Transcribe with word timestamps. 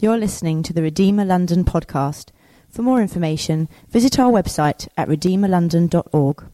You're 0.00 0.16
listening 0.16 0.62
to 0.62 0.72
the 0.72 0.80
Redeemer 0.82 1.24
London 1.24 1.64
podcast. 1.64 2.28
For 2.70 2.82
more 2.82 3.02
information, 3.02 3.68
visit 3.88 4.16
our 4.20 4.30
website 4.30 4.86
at 4.96 5.08
redeemerlondon.org. 5.08 6.44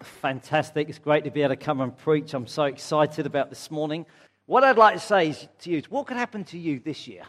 Fantastic. 0.00 0.88
It's 0.88 0.98
great 0.98 1.24
to 1.24 1.30
be 1.30 1.42
able 1.42 1.54
to 1.54 1.62
come 1.62 1.82
and 1.82 1.94
preach. 1.94 2.32
I'm 2.32 2.46
so 2.46 2.62
excited 2.62 3.26
about 3.26 3.50
this 3.50 3.70
morning. 3.70 4.06
What 4.46 4.64
I'd 4.64 4.78
like 4.78 4.94
to 4.94 5.00
say 5.00 5.36
to 5.58 5.70
you 5.70 5.76
is 5.76 5.90
what 5.90 6.06
could 6.06 6.16
happen 6.16 6.44
to 6.44 6.58
you 6.58 6.80
this 6.80 7.06
year? 7.06 7.24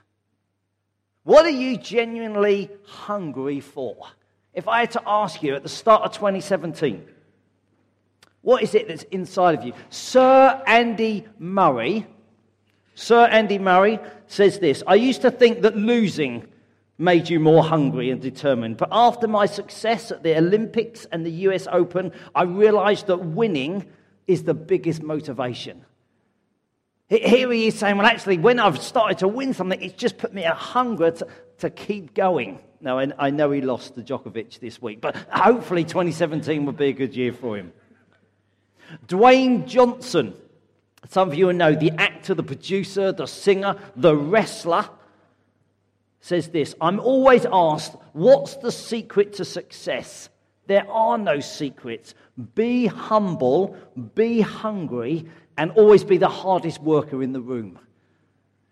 What 1.24 1.44
are 1.44 1.50
you 1.50 1.76
genuinely 1.78 2.70
hungry 2.86 3.60
for? 3.60 3.98
If 4.54 4.70
I 4.70 4.80
had 4.80 4.92
to 4.92 5.02
ask 5.06 5.44
you 5.44 5.54
at 5.54 5.64
the 5.64 5.68
start 5.68 6.04
of 6.04 6.14
2017, 6.14 7.10
what 8.46 8.62
is 8.62 8.76
it 8.76 8.88
that's 8.88 9.02
inside 9.06 9.58
of 9.58 9.66
you? 9.66 9.74
Sir 9.90 10.62
Andy 10.68 11.26
Murray, 11.40 12.06
Sir 12.94 13.26
Andy 13.26 13.58
Murray 13.58 14.00
says 14.28 14.60
this 14.60 14.84
I 14.86 14.96
used 14.96 15.24
to 15.24 15.32
think 15.32 15.64
that 15.64 15.76
losing 15.76 16.48
made 17.00 17.28
you 17.28 17.40
more 17.40 17.64
hungry 17.64 18.12
and 18.12 18.22
determined. 18.22 18.78
But 18.78 18.90
after 18.92 19.28
my 19.28 19.48
success 19.48 20.12
at 20.12 20.22
the 20.22 20.38
Olympics 20.38 21.06
and 21.12 21.26
the 21.26 21.32
US 21.32 21.68
Open, 21.72 22.12
I 22.36 22.44
realized 22.44 23.08
that 23.08 23.18
winning 23.18 23.88
is 24.28 24.44
the 24.44 24.54
biggest 24.54 25.02
motivation. 25.02 25.84
Here 27.08 27.52
he 27.52 27.68
is 27.68 27.80
saying, 27.80 27.98
Well, 27.98 28.06
actually, 28.06 28.38
when 28.38 28.60
I've 28.60 28.80
started 28.80 29.18
to 29.20 29.28
win 29.28 29.56
something, 29.56 29.82
it's 29.82 29.96
just 29.96 30.20
put 30.20 30.36
me 30.36 30.44
a 30.44 30.54
hunger 30.54 31.10
to, 31.10 31.28
to 31.60 31.72
keep 31.72 32.14
going. 32.14 32.60
Now, 32.80 33.00
I 33.00 33.32
know 33.32 33.50
he 33.50 33.62
lost 33.62 33.96
to 33.96 34.04
Djokovic 34.04 34.60
this 34.60 34.80
week, 34.80 35.02
but 35.02 35.16
hopefully 35.32 35.84
2017 35.84 36.64
will 36.64 36.74
be 36.74 36.90
a 36.90 36.94
good 36.94 37.16
year 37.16 37.34
for 37.34 37.58
him. 37.58 37.74
Dwayne 39.08 39.66
Johnson, 39.66 40.34
some 41.10 41.30
of 41.30 41.36
you 41.36 41.52
know 41.54 41.74
the 41.74 41.92
actor, 41.92 42.34
the 42.34 42.44
producer, 42.44 43.12
the 43.12 43.26
singer, 43.26 43.76
the 43.96 44.16
wrestler, 44.16 44.90
says 46.22 46.50
this 46.50 46.76
I'm 46.82 47.00
always 47.00 47.46
asked, 47.52 47.96
what's 48.14 48.56
the 48.58 48.72
secret 48.72 49.34
to 49.34 49.46
success? 49.46 50.30
There 50.68 50.90
are 50.90 51.18
no 51.18 51.40
secrets. 51.40 52.16
Be 52.56 52.88
humble, 52.88 53.78
be 54.16 54.42
hungry, 54.42 55.28
and 55.58 55.72
always 55.72 56.04
be 56.04 56.18
the 56.18 56.28
hardest 56.28 56.82
worker 56.82 57.22
in 57.22 57.34
the 57.34 57.42
room. 57.42 57.78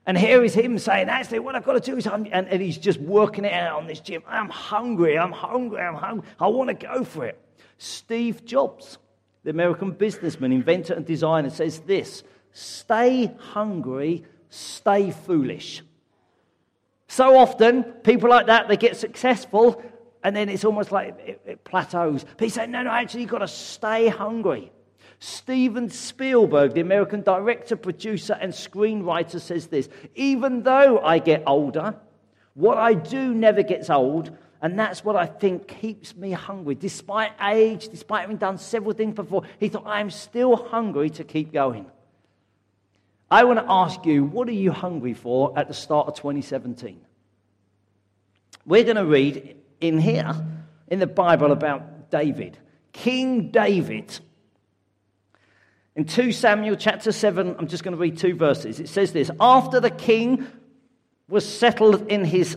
And 0.05 0.17
here 0.17 0.44
is 0.44 0.53
him 0.53 0.80
saying, 0.80 1.08
Actually, 1.08 1.39
what 1.39 1.55
I've 1.55 1.64
got 1.64 1.81
to 1.81 1.92
do 1.92 1.98
is, 1.98 2.08
and, 2.08 2.27
and 2.27 2.61
he's 2.61 2.77
just 2.77 3.00
working 3.00 3.45
it 3.45 3.53
out 3.53 3.80
on 3.80 3.88
this 3.88 4.00
gym. 4.00 4.23
I'm 4.27 4.50
hungry, 4.50 5.17
I'm 5.17 5.31
hungry, 5.31 5.81
I'm 5.81 5.95
hungry. 5.95 6.27
I 6.39 6.48
want 6.48 6.70
to 6.70 6.73
go 6.73 7.03
for 7.03 7.25
it. 7.25 7.39
Steve 7.77 8.44
Jobs 8.44 8.98
the 9.44 9.49
American 9.49 9.91
businessman, 9.91 10.52
inventor, 10.52 10.94
and 10.94 11.05
designer, 11.05 11.49
says 11.49 11.80
this 11.81 12.23
stay 12.52 13.31
hungry, 13.39 14.25
stay 14.49 15.11
foolish. 15.11 15.81
So 17.08 17.38
often, 17.38 17.83
people 18.03 18.30
like 18.30 18.47
that, 18.47 18.67
they 18.67 18.77
get 18.77 18.97
successful, 18.97 19.83
and 20.23 20.36
then 20.36 20.49
it's 20.49 20.66
almost 20.66 20.91
like 20.91 21.19
it, 21.19 21.41
it 21.45 21.64
plateaus. 21.64 22.23
But 22.38 22.45
he 22.45 22.49
said, 22.49 22.69
no, 22.69 22.81
no, 22.83 22.89
actually, 22.89 23.21
you've 23.21 23.30
got 23.30 23.39
to 23.39 23.47
stay 23.47 24.08
hungry. 24.08 24.71
Steven 25.19 25.89
Spielberg, 25.89 26.73
the 26.73 26.81
American 26.81 27.21
director, 27.21 27.75
producer, 27.75 28.38
and 28.41 28.52
screenwriter, 28.52 29.39
says 29.39 29.67
this 29.67 29.89
Even 30.16 30.64
though 30.64 30.99
I 30.99 31.19
get 31.19 31.44
older, 31.45 31.95
what 32.55 32.77
I 32.77 32.94
do 32.94 33.33
never 33.33 33.64
gets 33.64 33.89
old, 33.89 34.36
and 34.64 34.80
that's 34.80 35.03
what 35.03 35.17
I 35.17 35.25
think 35.25 35.67
keeps 35.67 36.16
me 36.16 36.31
hungry. 36.31 36.75
Despite 36.75 37.33
age, 37.42 37.89
despite 37.89 38.22
having 38.22 38.38
done 38.38 38.58
several 38.58 38.94
things 38.94 39.14
before, 39.14 39.44
he 39.59 39.67
thought, 39.67 39.86
I'm 39.86 40.09
still 40.09 40.55
hungry 40.55 41.09
to 41.11 41.25
keep 41.25 41.52
going. 41.52 41.86
I 43.30 43.44
want 43.44 43.59
to 43.59 43.66
ask 43.67 44.05
you, 44.05 44.23
what 44.23 44.47
are 44.47 44.53
you 44.53 44.72
hungry 44.72 45.16
for 45.16 45.52
at 45.59 45.67
the 45.67 45.73
start 45.73 46.08
of 46.08 46.16
2017? 46.16 47.02
We're 48.66 48.86
going 48.86 48.95
to 48.95 49.05
read 49.05 49.58
in 49.82 49.99
here, 49.99 50.33
in 50.87 50.99
the 50.99 51.08
Bible, 51.08 51.52
about 51.52 52.10
David. 52.10 52.58
King 52.93 53.52
David. 53.52 54.17
In 55.98 56.05
2 56.05 56.32
Samuel 56.32 56.77
chapter 56.77 57.11
7, 57.11 57.58
I'm 57.60 57.67
just 57.67 57.83
going 57.83 57.98
to 57.98 58.02
read 58.02 58.17
two 58.17 58.36
verses. 58.36 58.80
It 58.80 58.87
says 58.87 59.11
this 59.11 59.30
After 59.42 59.82
the 59.82 59.92
king 59.92 60.48
was 61.27 61.45
settled 61.45 62.08
in 62.08 62.23
his 62.23 62.55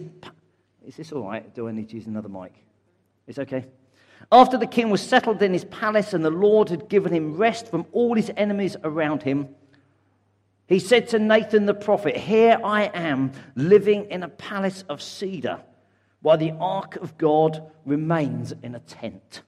is 0.86 0.97
this 0.97 1.12
all 1.12 1.26
right? 1.26 1.54
Do 1.54 1.69
I 1.69 1.72
need 1.72 1.88
to 1.91 1.97
use 1.97 2.06
another 2.06 2.28
mic? 2.28 2.54
It's 3.26 3.38
okay. 3.38 3.66
After 4.30 4.56
the 4.56 4.66
king 4.66 4.88
was 4.91 5.02
settled 5.02 5.42
in 5.42 5.52
his 5.52 5.64
palace 5.64 6.14
and 6.14 6.24
the 6.24 6.30
Lord 6.30 6.69
had 6.70 6.88
given 6.88 7.12
him 7.12 7.36
rest 7.36 7.69
from 7.69 7.86
all 7.92 8.14
his 8.14 8.30
enemies 8.36 8.76
around 8.82 9.22
him, 9.22 9.48
he 10.66 10.78
said 10.78 11.08
to 11.08 11.19
Nathan 11.19 11.66
the 11.66 11.74
prophet, 11.74 12.16
Here 12.16 12.58
I 12.64 12.84
am 12.84 13.32
living 13.54 14.06
in 14.10 14.22
a 14.22 14.28
palace 14.28 14.84
of 14.88 15.02
cedar, 15.02 15.60
while 16.22 16.38
the 16.38 16.52
ark 16.52 16.97
of 16.97 17.18
God 17.18 17.70
remains 17.84 18.53
in 18.62 18.74
a 18.74 18.80
tent. 18.80 19.42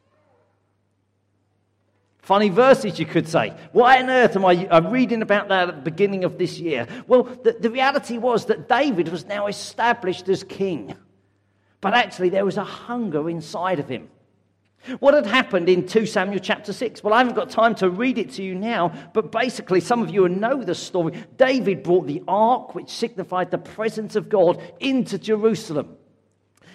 Funny 2.19 2.51
verses, 2.51 2.99
you 2.99 3.07
could 3.07 3.27
say. 3.27 3.55
Why 3.73 4.03
on 4.03 4.11
earth 4.11 4.37
am 4.37 4.45
I 4.45 4.69
I'm 4.71 4.91
reading 4.91 5.23
about 5.23 5.49
that 5.49 5.71
at 5.71 5.77
the 5.77 5.91
beginning 5.91 6.25
of 6.25 6.37
this 6.37 6.59
year? 6.59 6.87
Well, 7.07 7.23
the, 7.23 7.57
the 7.59 7.71
reality 7.71 8.19
was 8.19 8.45
that 8.47 8.69
David 8.69 9.09
was 9.09 9.25
now 9.25 9.47
established 9.47 10.29
as 10.29 10.45
king. 10.45 10.95
But 11.81 11.95
actually, 11.95 12.31
there 12.31 12.45
was 12.45 12.57
a 12.57 12.65
hunger 12.65 13.29
inside 13.31 13.79
of 13.79 13.89
him. 13.89 14.09
What 15.01 15.15
had 15.15 15.27
happened 15.27 15.69
in 15.69 15.87
2 15.87 16.07
Samuel 16.07 16.41
chapter 16.41 16.73
6? 16.73 17.03
Well, 17.03 17.13
I 17.13 17.19
haven't 17.19 17.35
got 17.35 17.51
time 17.51 17.75
to 17.77 17.91
read 17.91 18.17
it 18.17 18.33
to 18.33 18.43
you 18.43 18.55
now, 18.55 18.93
but 19.13 19.31
basically, 19.31 19.81
some 19.81 20.03
of 20.03 20.11
you 20.11 20.29
know 20.29 20.63
the 20.63 20.75
story. 20.75 21.13
David 21.37 21.83
brought 21.83 22.07
the 22.07 22.23
ark, 22.27 22.75
which 22.75 22.89
signified 22.89 23.51
the 23.51 23.59
presence 23.59 24.17
of 24.17 24.29
God, 24.29 24.63
into 24.81 25.19
Jerusalem. 25.19 25.97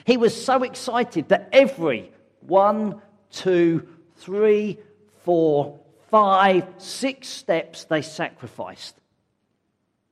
He 0.05 0.17
was 0.17 0.45
so 0.45 0.63
excited 0.63 1.29
that 1.29 1.49
every 1.51 2.11
one, 2.41 3.01
two, 3.31 3.87
three, 4.17 4.77
four, 5.23 5.79
five, 6.11 6.67
six 6.77 7.27
steps 7.29 7.85
they 7.85 8.01
sacrificed. 8.01 8.95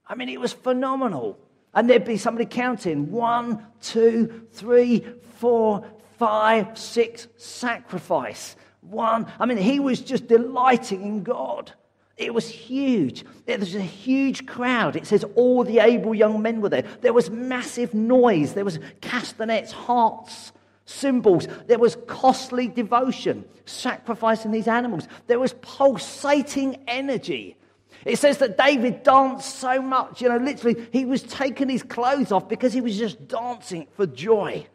I 0.07 0.15
mean, 0.15 0.29
it 0.29 0.39
was 0.39 0.53
phenomenal. 0.53 1.37
And 1.73 1.89
there'd 1.89 2.05
be 2.05 2.17
somebody 2.17 2.45
counting 2.45 3.11
one, 3.11 3.65
two, 3.81 4.47
three, 4.51 5.05
four, 5.37 5.85
five, 6.17 6.77
six, 6.77 7.27
sacrifice. 7.37 8.55
One. 8.81 9.31
I 9.39 9.45
mean, 9.45 9.57
he 9.57 9.79
was 9.79 10.01
just 10.01 10.27
delighting 10.27 11.01
in 11.03 11.23
God. 11.23 11.71
It 12.17 12.33
was 12.33 12.47
huge. 12.47 13.25
There 13.45 13.57
was 13.57 13.73
a 13.73 13.81
huge 13.81 14.45
crowd. 14.45 14.95
It 14.95 15.07
says 15.07 15.25
all 15.35 15.63
the 15.63 15.79
able 15.79 16.13
young 16.13 16.41
men 16.41 16.61
were 16.61 16.69
there. 16.69 16.83
There 17.01 17.13
was 17.13 17.29
massive 17.29 17.93
noise. 17.93 18.53
There 18.53 18.65
was 18.65 18.79
castanets, 19.01 19.71
hearts, 19.71 20.51
cymbals. 20.85 21.47
There 21.67 21.79
was 21.79 21.97
costly 22.07 22.67
devotion, 22.67 23.45
sacrificing 23.65 24.51
these 24.51 24.67
animals. 24.67 25.07
There 25.27 25.39
was 25.39 25.53
pulsating 25.61 26.83
energy. 26.87 27.57
It 28.05 28.17
says 28.17 28.39
that 28.39 28.57
David 28.57 29.03
danced 29.03 29.55
so 29.57 29.81
much, 29.81 30.21
you 30.21 30.29
know, 30.29 30.37
literally, 30.37 30.87
he 30.91 31.05
was 31.05 31.21
taking 31.21 31.69
his 31.69 31.83
clothes 31.83 32.31
off 32.31 32.49
because 32.49 32.73
he 32.73 32.81
was 32.81 32.97
just 32.97 33.27
dancing 33.27 33.87
for 33.95 34.07
joy. 34.07 34.65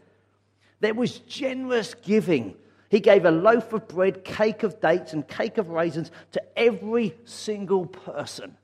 There 0.80 0.94
was 0.94 1.18
generous 1.20 1.94
giving. 1.94 2.54
He 2.88 3.00
gave 3.00 3.24
a 3.24 3.30
loaf 3.30 3.72
of 3.72 3.88
bread, 3.88 4.24
cake 4.24 4.62
of 4.62 4.80
dates, 4.80 5.12
and 5.12 5.26
cake 5.26 5.58
of 5.58 5.70
raisins 5.70 6.10
to 6.32 6.42
every 6.56 7.16
single 7.24 7.86
person. 7.86 8.56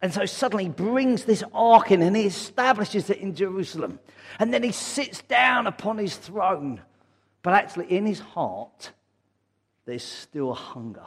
And 0.00 0.12
so 0.12 0.26
suddenly 0.26 0.64
he 0.64 0.70
brings 0.70 1.24
this 1.24 1.44
ark 1.54 1.92
in 1.92 2.02
and 2.02 2.16
he 2.16 2.24
establishes 2.24 3.08
it 3.08 3.18
in 3.18 3.36
Jerusalem. 3.36 4.00
And 4.40 4.52
then 4.52 4.64
he 4.64 4.72
sits 4.72 5.22
down 5.22 5.68
upon 5.68 5.98
his 5.98 6.16
throne. 6.16 6.80
But 7.42 7.54
actually, 7.54 7.86
in 7.92 8.06
his 8.06 8.18
heart, 8.18 8.90
there's 9.84 10.02
still 10.02 10.54
hunger. 10.54 11.06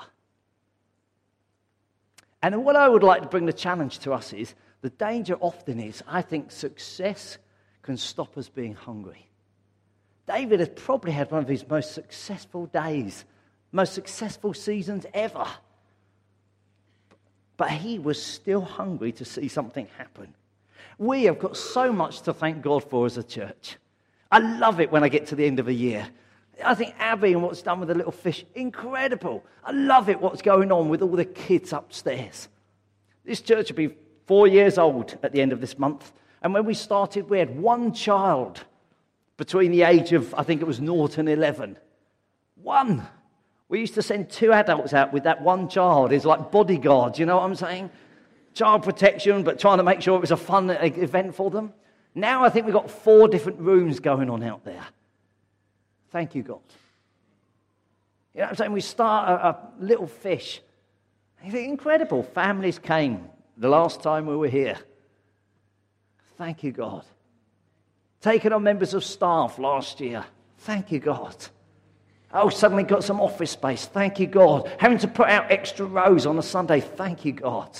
And 2.45 2.63
what 2.63 2.75
I 2.75 2.87
would 2.87 3.01
like 3.01 3.23
to 3.23 3.27
bring 3.27 3.47
the 3.47 3.53
challenge 3.53 3.97
to 3.99 4.13
us 4.13 4.31
is 4.31 4.53
the 4.81 4.91
danger 4.91 5.33
often 5.39 5.79
is, 5.79 6.03
I 6.07 6.21
think, 6.21 6.51
success 6.51 7.39
can 7.81 7.97
stop 7.97 8.37
us 8.37 8.49
being 8.49 8.75
hungry. 8.75 9.27
David 10.27 10.59
has 10.59 10.69
probably 10.69 11.11
had 11.11 11.31
one 11.31 11.41
of 11.41 11.49
his 11.49 11.67
most 11.67 11.95
successful 11.95 12.67
days, 12.67 13.25
most 13.71 13.93
successful 13.93 14.53
seasons 14.53 15.07
ever. 15.11 15.47
But 17.57 17.71
he 17.71 17.97
was 17.97 18.21
still 18.21 18.61
hungry 18.61 19.11
to 19.13 19.25
see 19.25 19.47
something 19.47 19.87
happen. 19.97 20.35
We 20.99 21.23
have 21.23 21.39
got 21.39 21.57
so 21.57 21.91
much 21.91 22.21
to 22.21 22.33
thank 22.33 22.61
God 22.61 22.87
for 22.87 23.07
as 23.07 23.17
a 23.17 23.23
church. 23.23 23.77
I 24.31 24.37
love 24.37 24.79
it 24.79 24.91
when 24.91 25.03
I 25.03 25.09
get 25.09 25.25
to 25.27 25.35
the 25.35 25.47
end 25.47 25.59
of 25.59 25.67
a 25.67 25.73
year 25.73 26.07
I 26.63 26.75
think 26.75 26.95
Abby 26.99 27.33
and 27.33 27.43
what's 27.43 27.61
done 27.61 27.79
with 27.79 27.89
the 27.89 27.95
little 27.95 28.11
fish, 28.11 28.45
incredible. 28.55 29.43
I 29.63 29.71
love 29.71 30.09
it 30.09 30.21
what's 30.21 30.41
going 30.41 30.71
on 30.71 30.89
with 30.89 31.01
all 31.01 31.15
the 31.15 31.25
kids 31.25 31.73
upstairs. 31.73 32.47
This 33.25 33.41
church 33.41 33.69
will 33.69 33.77
be 33.77 33.95
four 34.25 34.47
years 34.47 34.77
old 34.77 35.17
at 35.23 35.31
the 35.31 35.41
end 35.41 35.51
of 35.51 35.61
this 35.61 35.77
month. 35.77 36.11
And 36.41 36.53
when 36.53 36.65
we 36.65 36.73
started, 36.73 37.29
we 37.29 37.39
had 37.39 37.59
one 37.59 37.93
child 37.93 38.63
between 39.37 39.71
the 39.71 39.83
age 39.83 40.13
of, 40.13 40.33
I 40.35 40.43
think 40.43 40.61
it 40.61 40.67
was 40.67 40.79
naught 40.79 41.17
and 41.17 41.27
11. 41.27 41.77
One. 42.61 43.07
We 43.67 43.79
used 43.79 43.95
to 43.95 44.01
send 44.01 44.29
two 44.29 44.53
adults 44.53 44.93
out 44.93 45.11
with 45.11 45.23
that 45.23 45.41
one 45.41 45.67
child. 45.69 46.11
It's 46.11 46.25
like 46.25 46.51
bodyguards, 46.51 47.19
you 47.19 47.25
know 47.25 47.37
what 47.37 47.43
I'm 47.43 47.55
saying? 47.55 47.89
Child 48.53 48.83
protection, 48.83 49.43
but 49.43 49.59
trying 49.59 49.77
to 49.77 49.83
make 49.83 50.01
sure 50.01 50.15
it 50.15 50.21
was 50.21 50.31
a 50.31 50.37
fun 50.37 50.69
event 50.69 51.35
for 51.35 51.49
them. 51.49 51.73
Now 52.13 52.45
I 52.45 52.49
think 52.49 52.65
we've 52.65 52.73
got 52.73 52.89
four 52.89 53.27
different 53.27 53.59
rooms 53.59 53.99
going 53.99 54.29
on 54.29 54.43
out 54.43 54.63
there. 54.63 54.85
Thank 56.15 56.33
you, 56.33 56.43
God. 56.43 56.61
You 58.33 58.39
know 58.39 58.45
what 58.45 58.49
I'm 58.51 58.55
saying? 58.55 58.71
We 58.71 58.79
start 58.79 59.27
a, 59.27 59.47
a 59.47 59.57
little 59.81 60.07
fish. 60.07 60.61
Incredible. 61.43 62.23
Families 62.23 62.79
came 62.79 63.27
the 63.57 63.67
last 63.67 64.01
time 64.01 64.25
we 64.25 64.37
were 64.37 64.47
here. 64.47 64.77
Thank 66.37 66.63
you, 66.63 66.71
God. 66.71 67.03
Taking 68.21 68.53
on 68.53 68.63
members 68.63 68.93
of 68.93 69.03
staff 69.03 69.59
last 69.59 69.99
year. 69.99 70.23
Thank 70.59 70.89
you, 70.89 70.99
God. 70.99 71.35
Oh, 72.33 72.47
suddenly 72.47 72.83
got 72.83 73.03
some 73.03 73.19
office 73.19 73.51
space. 73.51 73.85
Thank 73.85 74.17
you, 74.17 74.27
God. 74.27 74.71
Having 74.77 74.99
to 74.99 75.09
put 75.09 75.27
out 75.27 75.51
extra 75.51 75.85
rows 75.85 76.25
on 76.25 76.39
a 76.39 76.43
Sunday. 76.43 76.79
Thank 76.79 77.25
you, 77.25 77.33
God. 77.33 77.77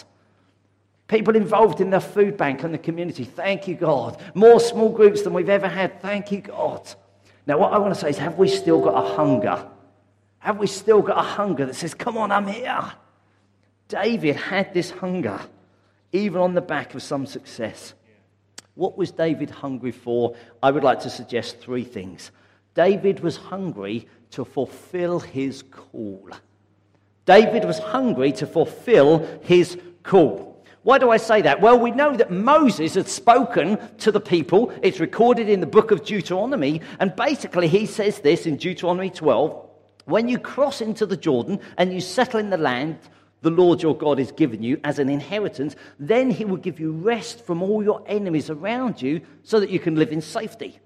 People 1.07 1.37
involved 1.37 1.79
in 1.79 1.89
the 1.89 2.01
food 2.01 2.35
bank 2.35 2.63
and 2.63 2.73
the 2.73 2.79
community. 2.79 3.23
Thank 3.23 3.65
you, 3.65 3.75
God. 3.75 4.21
More 4.33 4.59
small 4.59 4.89
groups 4.89 5.21
than 5.21 5.31
we've 5.31 5.47
ever 5.47 5.69
had. 5.69 6.01
Thank 6.01 6.33
you, 6.33 6.41
God. 6.41 6.95
Now, 7.47 7.59
what 7.59 7.73
I 7.73 7.77
want 7.77 7.93
to 7.93 7.99
say 7.99 8.09
is, 8.09 8.17
have 8.17 8.37
we 8.37 8.47
still 8.47 8.81
got 8.81 8.95
a 8.95 9.15
hunger? 9.15 9.67
Have 10.39 10.57
we 10.57 10.67
still 10.67 11.01
got 11.01 11.17
a 11.17 11.27
hunger 11.27 11.65
that 11.65 11.75
says, 11.75 11.93
Come 11.93 12.17
on, 12.17 12.31
I'm 12.31 12.47
here? 12.47 12.91
David 13.87 14.35
had 14.35 14.73
this 14.73 14.89
hunger, 14.89 15.39
even 16.11 16.41
on 16.41 16.53
the 16.53 16.61
back 16.61 16.95
of 16.95 17.03
some 17.03 17.25
success. 17.25 17.93
What 18.73 18.97
was 18.97 19.11
David 19.11 19.49
hungry 19.49 19.91
for? 19.91 20.35
I 20.61 20.71
would 20.71 20.83
like 20.83 21.01
to 21.01 21.09
suggest 21.09 21.59
three 21.59 21.83
things. 21.83 22.31
David 22.73 23.21
was 23.21 23.37
hungry 23.37 24.07
to 24.31 24.43
fulfill 24.43 25.19
his 25.19 25.63
call. 25.63 26.29
David 27.25 27.63
was 27.65 27.79
hungry 27.79 28.31
to 28.33 28.45
fulfill 28.45 29.19
his 29.41 29.79
call. 30.03 30.54
Why 30.85 30.99
do 30.99 31.09
I 31.09 31.17
say 31.17 31.41
that? 31.41 31.61
Well, 31.61 31.79
we 31.79 31.89
know 31.89 32.15
that 32.15 32.29
Moses 32.29 32.93
had 32.93 33.07
spoken 33.07 33.79
to 33.97 34.11
the 34.11 34.19
people. 34.19 34.71
It's 34.83 34.99
recorded 34.99 35.49
in 35.49 35.59
the 35.59 35.65
book 35.65 35.89
of 35.89 36.05
Deuteronomy. 36.05 36.79
And 36.99 37.15
basically, 37.15 37.67
he 37.67 37.87
says 37.87 38.19
this 38.19 38.45
in 38.45 38.57
Deuteronomy 38.57 39.09
12 39.09 39.67
When 40.05 40.29
you 40.29 40.37
cross 40.37 40.81
into 40.81 41.07
the 41.07 41.17
Jordan 41.17 41.59
and 41.79 41.91
you 41.91 42.01
settle 42.01 42.39
in 42.39 42.51
the 42.51 42.57
land 42.57 42.99
the 43.41 43.49
Lord 43.49 43.81
your 43.81 43.97
God 43.97 44.19
has 44.19 44.31
given 44.31 44.61
you 44.61 44.79
as 44.83 44.99
an 44.99 45.09
inheritance, 45.09 45.75
then 45.97 46.29
he 46.29 46.45
will 46.45 46.57
give 46.57 46.79
you 46.79 46.91
rest 46.91 47.43
from 47.43 47.63
all 47.63 47.83
your 47.83 48.03
enemies 48.05 48.51
around 48.51 49.01
you 49.01 49.21
so 49.41 49.59
that 49.59 49.71
you 49.71 49.79
can 49.79 49.95
live 49.95 50.11
in 50.11 50.21
safety. 50.21 50.77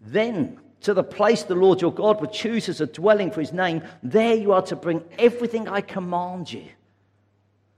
Then 0.00 0.58
to 0.80 0.94
the 0.94 1.04
place 1.04 1.44
the 1.44 1.54
Lord 1.54 1.80
your 1.80 1.94
God 1.94 2.20
will 2.20 2.26
choose 2.26 2.68
as 2.68 2.80
a 2.80 2.86
dwelling 2.86 3.30
for 3.30 3.38
his 3.38 3.52
name, 3.52 3.84
there 4.02 4.34
you 4.34 4.50
are 4.50 4.62
to 4.62 4.74
bring 4.74 5.04
everything 5.16 5.68
I 5.68 5.80
command 5.80 6.52
you 6.52 6.64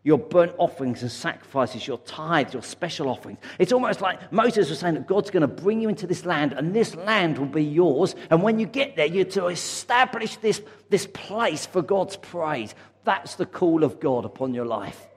your 0.05 0.19
burnt 0.19 0.53
offerings 0.59 1.01
and 1.01 1.11
sacrifices, 1.11 1.87
your 1.87 1.97
tithes, 1.99 2.53
your 2.53 2.63
special 2.63 3.09
offerings. 3.09 3.39
It's 3.59 3.73
almost 3.73 4.03
like 4.03 4.31
Moses 4.31 4.69
was 4.69 4.79
saying 4.79 4.95
that 4.95 5.07
God's 5.07 5.31
going 5.31 5.41
to 5.41 5.49
bring 5.49 5.81
you 5.81 5.89
into 5.89 6.07
this 6.07 6.27
land, 6.27 6.53
and 6.53 6.75
this 6.75 6.95
land 6.95 7.39
will 7.39 7.47
be 7.47 7.65
yours. 7.65 8.15
And 8.31 8.43
when 8.43 8.59
you 8.59 8.67
get 8.67 8.97
there, 8.97 9.07
you're 9.07 9.25
to 9.25 9.47
establish 9.47 10.37
this, 10.37 10.61
this 10.91 11.07
place 11.07 11.65
for 11.65 11.81
God's 11.81 12.17
praise. 12.19 12.75
That's 13.05 13.37
the 13.37 13.47
call 13.47 13.83
of 13.83 13.99
God 13.99 14.27
upon 14.27 14.53
your 14.53 14.67
life. 14.67 15.09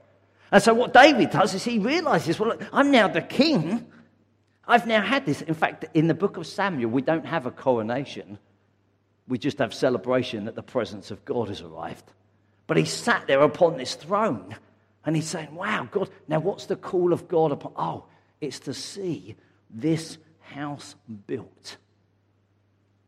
And 0.54 0.64
so, 0.64 0.74
what 0.74 0.94
David 0.94 1.32
does 1.32 1.54
is 1.54 1.66
he 1.66 1.80
realizes, 1.80 2.40
well, 2.40 2.50
look, 2.50 2.64
I'm 2.72 2.90
now 2.90 3.10
the 3.10 3.22
king. 3.22 3.86
I've 4.66 4.88
now 4.88 5.02
had 5.02 5.26
this. 5.26 5.42
In 5.42 5.54
fact, 5.54 5.84
in 5.94 6.08
the 6.08 6.14
book 6.14 6.38
of 6.38 6.48
Samuel, 6.48 6.92
we 6.92 7.02
don't 7.02 7.26
have 7.26 7.46
a 7.46 7.52
coronation, 7.52 8.40
we 9.28 9.38
just 9.38 9.58
have 9.58 9.74
celebration 9.74 10.46
that 10.46 10.56
the 10.56 10.64
presence 10.64 11.12
of 11.12 11.26
God 11.26 11.50
has 11.50 11.60
arrived. 11.60 12.06
But 12.68 12.78
he 12.78 12.86
sat 12.86 13.28
there 13.28 13.42
upon 13.42 13.76
this 13.76 13.96
throne. 13.96 14.56
And 15.08 15.16
he's 15.16 15.30
saying, 15.30 15.56
Wow, 15.56 15.88
God, 15.90 16.10
now 16.28 16.40
what's 16.40 16.66
the 16.66 16.76
call 16.76 17.14
of 17.14 17.30
God 17.30 17.54
upon? 17.54 17.72
Oh, 17.78 18.04
it's 18.42 18.60
to 18.60 18.74
see 18.74 19.38
this 19.70 20.18
house 20.42 20.96
built. 21.26 21.78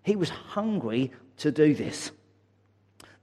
He 0.04 0.16
was 0.16 0.30
hungry 0.30 1.12
to 1.40 1.52
do 1.52 1.76
this. 1.76 2.12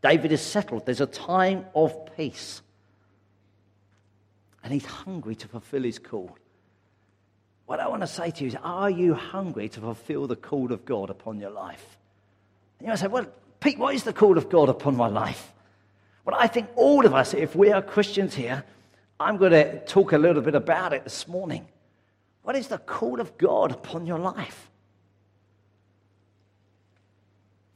David 0.03 0.31
is 0.31 0.43
settled. 0.43 0.85
There's 0.85 1.01
a 1.01 1.07
time 1.07 1.65
of 1.75 2.15
peace. 2.19 2.61
And 4.63 4.75
he's 4.75 4.85
hungry 4.85 5.37
to 5.37 5.49
fulfill 5.49 5.83
his 5.83 5.99
call. 5.99 6.37
What 7.65 7.81
I 7.81 7.89
want 7.89 8.03
to 8.03 8.07
say 8.07 8.31
to 8.31 8.45
you 8.45 8.49
is, 8.49 8.57
are 8.63 8.91
you 8.91 9.15
hungry 9.15 9.71
to 9.71 9.81
fulfill 9.81 10.27
the 10.27 10.37
call 10.37 10.71
of 10.71 10.85
God 10.85 11.09
upon 11.09 11.41
your 11.41 11.51
life? 11.51 11.97
And 12.79 12.87
you 12.87 12.93
might 12.93 12.99
say, 12.99 13.07
well, 13.07 13.27
Pete, 13.59 13.79
what 13.79 13.95
is 13.95 14.03
the 14.03 14.13
call 14.13 14.37
of 14.37 14.51
God 14.51 14.69
upon 14.69 14.97
my 14.97 15.09
life? 15.09 15.51
But 16.27 16.35
I 16.35 16.49
think 16.49 16.69
all 16.75 17.07
of 17.07 17.15
us, 17.15 17.33
if 17.35 17.55
we 17.55 17.71
are 17.71 17.81
Christians 17.81 18.35
here, 18.35 18.65
I'm 19.19 19.37
going 19.37 19.53
to 19.53 19.79
talk 19.87 20.13
a 20.13 20.19
little 20.19 20.43
bit 20.43 20.57
about 20.57 20.93
it 20.93 21.05
this 21.05 21.29
morning. 21.29 21.67
What 22.43 22.57
is 22.57 22.67
the 22.67 22.79
call 22.79 23.21
of 23.21 23.39
God 23.39 23.71
upon 23.71 24.07
your 24.07 24.19
life? 24.19 24.69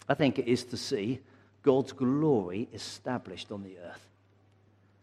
I 0.08 0.14
think 0.14 0.41
it 0.41 0.49
is 0.49 0.64
to 0.64 0.76
see 0.76 1.20
God's 1.62 1.93
glory 1.93 2.69
established 2.75 3.52
on 3.52 3.62
the 3.62 3.79
earth. 3.79 4.08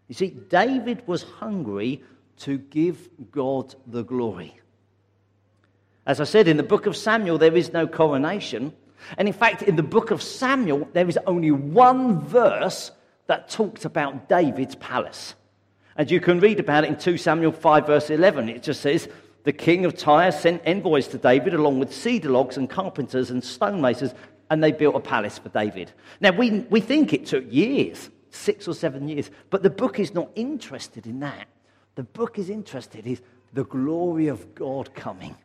You 0.10 0.16
see, 0.16 0.28
David 0.28 1.08
was 1.08 1.24
hungry 1.24 2.04
to 2.40 2.58
give 2.58 3.10
God 3.32 3.74
the 3.88 4.04
glory. 4.04 4.60
As 6.06 6.20
I 6.20 6.26
said, 6.26 6.50
in 6.50 6.58
the 6.58 6.64
book 6.64 6.86
of 6.86 6.98
Samuel, 6.98 7.38
there 7.38 7.56
is 7.56 7.72
no 7.72 7.88
coronation. 7.88 8.74
And 9.18 9.26
in 9.26 9.34
fact, 9.34 9.62
in 9.62 9.78
the 9.78 9.84
book 9.84 10.12
of 10.12 10.22
Samuel, 10.22 10.90
there 10.92 11.08
is 11.08 11.18
only 11.26 11.52
one 11.52 12.20
verse 12.20 12.92
that 13.28 13.50
talks 13.50 13.86
about 13.86 14.28
David's 14.28 14.76
palace. 14.76 15.36
And 15.96 16.10
you 16.10 16.20
can 16.20 16.40
read 16.40 16.60
about 16.60 16.84
it 16.84 16.90
in 16.90 16.98
2 16.98 17.18
Samuel 17.18 17.52
5, 17.52 17.88
verse 17.88 18.10
11. 18.10 18.50
It 18.50 18.64
just 18.64 18.82
says, 18.82 19.10
The 19.44 19.54
king 19.54 19.86
of 19.86 19.98
Tyre 19.98 20.32
sent 20.32 20.62
envoys 20.66 21.08
to 21.10 21.18
David 21.18 21.54
along 21.54 21.80
with 21.80 21.94
cedar 21.94 22.30
logs 22.30 22.58
and 22.58 22.70
carpenters 22.70 23.32
and 23.32 23.44
stonemasons, 23.44 24.14
and 24.50 24.64
they 24.64 24.72
built 24.72 24.96
a 24.96 25.00
palace 25.00 25.38
for 25.38 25.50
David. 25.50 25.92
Now, 26.22 26.32
we, 26.32 26.60
we 26.70 26.80
think 26.80 27.14
it 27.14 27.26
took 27.26 27.46
years, 27.52 28.10
six 28.32 28.68
or 28.68 28.74
seven 28.74 29.08
years, 29.08 29.30
but 29.50 29.64
the 29.64 29.70
book 29.70 30.00
is 30.00 30.14
not 30.14 30.30
interested 30.36 31.06
in 31.06 31.20
that. 31.22 31.48
The 31.96 32.04
book 32.04 32.38
is 32.38 32.50
interested 32.50 33.08
in 33.08 33.20
the 33.54 33.66
glory 33.66 34.28
of 34.28 34.54
God 34.54 34.94
coming. 34.94 35.36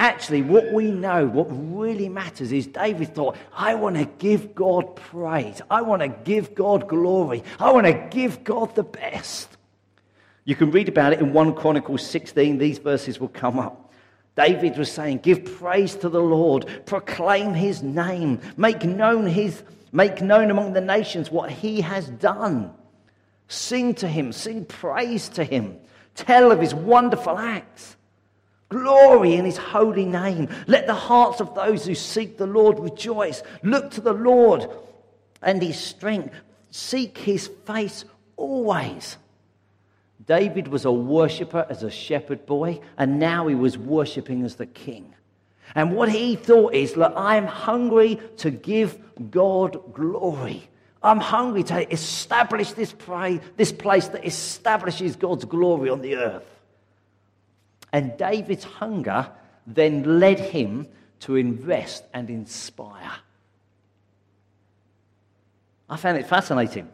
Actually, 0.00 0.40
what 0.40 0.72
we 0.72 0.90
know, 0.90 1.26
what 1.26 1.46
really 1.50 2.08
matters 2.08 2.52
is 2.52 2.66
David 2.66 3.14
thought, 3.14 3.36
I 3.52 3.74
want 3.74 3.96
to 3.96 4.06
give 4.06 4.54
God 4.54 4.96
praise. 4.96 5.60
I 5.70 5.82
want 5.82 6.00
to 6.00 6.08
give 6.08 6.54
God 6.54 6.88
glory. 6.88 7.44
I 7.58 7.70
want 7.70 7.86
to 7.86 8.08
give 8.08 8.42
God 8.42 8.74
the 8.74 8.82
best. 8.82 9.58
You 10.46 10.56
can 10.56 10.70
read 10.70 10.88
about 10.88 11.12
it 11.12 11.20
in 11.20 11.34
1 11.34 11.54
Chronicles 11.54 12.02
16. 12.06 12.56
These 12.56 12.78
verses 12.78 13.20
will 13.20 13.28
come 13.28 13.58
up. 13.58 13.92
David 14.36 14.78
was 14.78 14.90
saying, 14.90 15.18
Give 15.18 15.44
praise 15.58 15.94
to 15.96 16.08
the 16.08 16.22
Lord, 16.22 16.66
proclaim 16.86 17.52
his 17.52 17.82
name, 17.82 18.40
make 18.56 18.82
known 18.82 19.26
his 19.26 19.62
make 19.92 20.22
known 20.22 20.50
among 20.50 20.72
the 20.72 20.80
nations 20.80 21.30
what 21.30 21.50
he 21.50 21.82
has 21.82 22.08
done. 22.08 22.72
Sing 23.48 23.92
to 23.96 24.08
him, 24.08 24.32
sing 24.32 24.64
praise 24.64 25.28
to 25.30 25.44
him, 25.44 25.76
tell 26.14 26.52
of 26.52 26.58
his 26.58 26.74
wonderful 26.74 27.36
acts. 27.36 27.96
Glory 28.70 29.34
in 29.34 29.44
his 29.44 29.56
holy 29.56 30.06
name. 30.06 30.48
Let 30.66 30.86
the 30.86 30.94
hearts 30.94 31.40
of 31.40 31.54
those 31.54 31.84
who 31.84 31.94
seek 31.94 32.38
the 32.38 32.46
Lord 32.46 32.78
rejoice. 32.78 33.42
Look 33.62 33.90
to 33.92 34.00
the 34.00 34.12
Lord 34.12 34.70
and 35.42 35.60
his 35.60 35.78
strength. 35.78 36.34
Seek 36.70 37.18
his 37.18 37.48
face 37.66 38.04
always. 38.36 39.18
David 40.24 40.68
was 40.68 40.84
a 40.84 40.92
worshiper 40.92 41.66
as 41.68 41.82
a 41.82 41.90
shepherd 41.90 42.46
boy, 42.46 42.80
and 42.96 43.18
now 43.18 43.48
he 43.48 43.56
was 43.56 43.76
worshiping 43.76 44.44
as 44.44 44.54
the 44.54 44.66
king. 44.66 45.14
And 45.74 45.96
what 45.96 46.08
he 46.08 46.36
thought 46.36 46.72
is, 46.72 46.96
look, 46.96 47.12
I'm 47.16 47.46
hungry 47.46 48.20
to 48.38 48.52
give 48.52 48.96
God 49.30 49.92
glory. 49.92 50.68
I'm 51.02 51.18
hungry 51.18 51.64
to 51.64 51.92
establish 51.92 52.72
this, 52.72 52.92
pray, 52.92 53.40
this 53.56 53.72
place 53.72 54.06
that 54.08 54.24
establishes 54.24 55.16
God's 55.16 55.44
glory 55.44 55.90
on 55.90 56.02
the 56.02 56.16
earth. 56.16 56.59
And 57.92 58.16
David's 58.16 58.64
hunger 58.64 59.30
then 59.66 60.20
led 60.20 60.38
him 60.38 60.86
to 61.20 61.36
invest 61.36 62.04
and 62.14 62.30
inspire. 62.30 63.12
I 65.88 65.96
found 65.96 66.18
it 66.18 66.26
fascinating. 66.26 66.88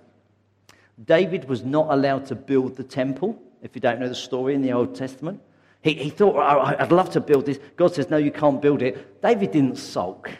David 1.04 1.48
was 1.48 1.62
not 1.62 1.88
allowed 1.90 2.26
to 2.26 2.34
build 2.34 2.76
the 2.76 2.84
temple, 2.84 3.40
if 3.62 3.74
you 3.74 3.80
don't 3.80 4.00
know 4.00 4.08
the 4.08 4.14
story 4.14 4.54
in 4.54 4.62
the 4.62 4.72
Old 4.72 4.94
Testament. 4.94 5.40
He, 5.82 5.94
he 5.94 6.10
thought, 6.10 6.36
oh, 6.36 6.76
I'd 6.78 6.90
love 6.90 7.10
to 7.10 7.20
build 7.20 7.46
this. 7.46 7.60
God 7.76 7.94
says, 7.94 8.10
No, 8.10 8.16
you 8.16 8.32
can't 8.32 8.60
build 8.60 8.82
it. 8.82 9.22
David 9.22 9.52
didn't 9.52 9.76
sulk. 9.76 10.30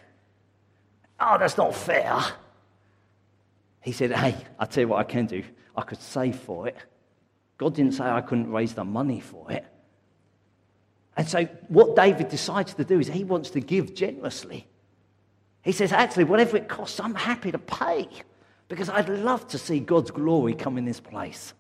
Oh, 1.21 1.37
that's 1.39 1.57
not 1.57 1.75
fair. 1.75 2.19
He 3.83 3.93
said, 3.93 4.13
Hey, 4.13 4.35
I'll 4.59 4.67
tell 4.67 4.83
you 4.83 4.89
what 4.89 4.99
I 4.99 5.05
can 5.05 5.27
do. 5.27 5.45
I 5.77 5.83
could 5.83 6.01
save 6.01 6.37
for 6.37 6.67
it. 6.67 6.77
God 7.59 7.75
didn't 7.75 7.93
say 7.93 8.05
I 8.05 8.23
couldn't 8.23 8.51
raise 8.51 8.75
the 8.75 8.85
money 8.85 9.21
for 9.21 9.53
it. 9.53 9.65
And 11.17 11.29
so, 11.29 11.45
what 11.69 11.97
David 11.97 12.29
decides 12.29 12.75
to 12.75 12.85
do 12.85 13.01
is 13.01 13.09
he 13.09 13.25
wants 13.25 13.51
to 13.51 13.61
give 13.61 13.95
generously. 13.95 14.67
He 15.63 15.73
says, 15.73 15.91
actually, 15.93 16.25
whatever 16.25 16.57
it 16.57 16.69
costs, 16.69 17.01
I'm 17.01 17.15
happy 17.15 17.51
to 17.51 17.59
pay 17.59 18.09
because 18.69 18.89
I'd 18.89 19.09
love 19.09 19.49
to 19.49 19.59
see 19.59 19.81
God's 19.81 20.11
glory 20.11 20.55
come 20.55 20.79
in 20.79 20.85
this 20.85 21.01
place. 21.01 21.55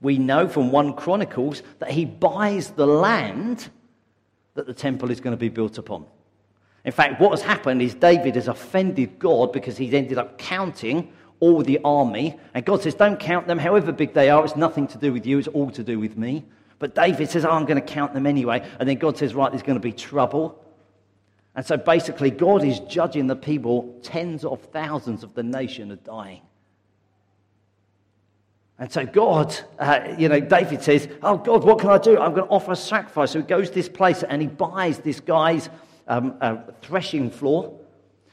We 0.00 0.18
know 0.18 0.48
from 0.48 0.70
1 0.70 0.94
Chronicles 0.94 1.62
that 1.78 1.90
he 1.90 2.04
buys 2.04 2.70
the 2.70 2.86
land 2.86 3.68
that 4.54 4.66
the 4.66 4.74
temple 4.74 5.10
is 5.10 5.20
going 5.20 5.32
to 5.32 5.40
be 5.40 5.48
built 5.48 5.78
upon. 5.78 6.06
In 6.84 6.92
fact, 6.92 7.20
what 7.20 7.30
has 7.30 7.42
happened 7.42 7.80
is 7.82 7.94
David 7.94 8.36
has 8.36 8.46
offended 8.46 9.18
God 9.18 9.52
because 9.52 9.76
he's 9.76 9.94
ended 9.94 10.18
up 10.18 10.38
counting 10.38 11.12
all 11.40 11.62
the 11.62 11.80
army. 11.84 12.38
And 12.52 12.64
God 12.64 12.82
says, 12.82 12.94
Don't 12.94 13.18
count 13.18 13.46
them, 13.46 13.58
however 13.58 13.92
big 13.92 14.12
they 14.12 14.30
are. 14.30 14.44
It's 14.44 14.56
nothing 14.56 14.86
to 14.88 14.98
do 14.98 15.12
with 15.12 15.26
you, 15.26 15.38
it's 15.38 15.48
all 15.48 15.70
to 15.70 15.82
do 15.82 15.98
with 15.98 16.16
me. 16.16 16.44
But 16.78 16.94
David 16.94 17.30
says, 17.30 17.44
oh, 17.44 17.50
I'm 17.50 17.64
going 17.64 17.80
to 17.80 17.86
count 17.86 18.14
them 18.14 18.26
anyway. 18.26 18.68
And 18.78 18.88
then 18.88 18.96
God 18.96 19.16
says, 19.16 19.34
Right, 19.34 19.50
there's 19.50 19.62
going 19.62 19.78
to 19.78 19.80
be 19.80 19.92
trouble. 19.92 20.60
And 21.54 21.64
so 21.64 21.76
basically, 21.76 22.30
God 22.30 22.64
is 22.64 22.80
judging 22.80 23.26
the 23.26 23.36
people. 23.36 23.98
Tens 24.02 24.44
of 24.44 24.60
thousands 24.72 25.22
of 25.22 25.34
the 25.34 25.42
nation 25.42 25.92
are 25.92 25.96
dying. 25.96 26.42
And 28.76 28.90
so 28.90 29.06
God, 29.06 29.56
uh, 29.78 30.14
you 30.18 30.28
know, 30.28 30.40
David 30.40 30.82
says, 30.82 31.08
Oh, 31.22 31.36
God, 31.36 31.62
what 31.62 31.78
can 31.78 31.90
I 31.90 31.98
do? 31.98 32.18
I'm 32.18 32.34
going 32.34 32.46
to 32.46 32.52
offer 32.52 32.72
a 32.72 32.76
sacrifice. 32.76 33.30
So 33.30 33.40
he 33.40 33.46
goes 33.46 33.68
to 33.68 33.74
this 33.74 33.88
place 33.88 34.24
and 34.24 34.42
he 34.42 34.48
buys 34.48 34.98
this 34.98 35.20
guy's 35.20 35.70
um, 36.08 36.36
uh, 36.40 36.56
threshing 36.82 37.30
floor. 37.30 37.78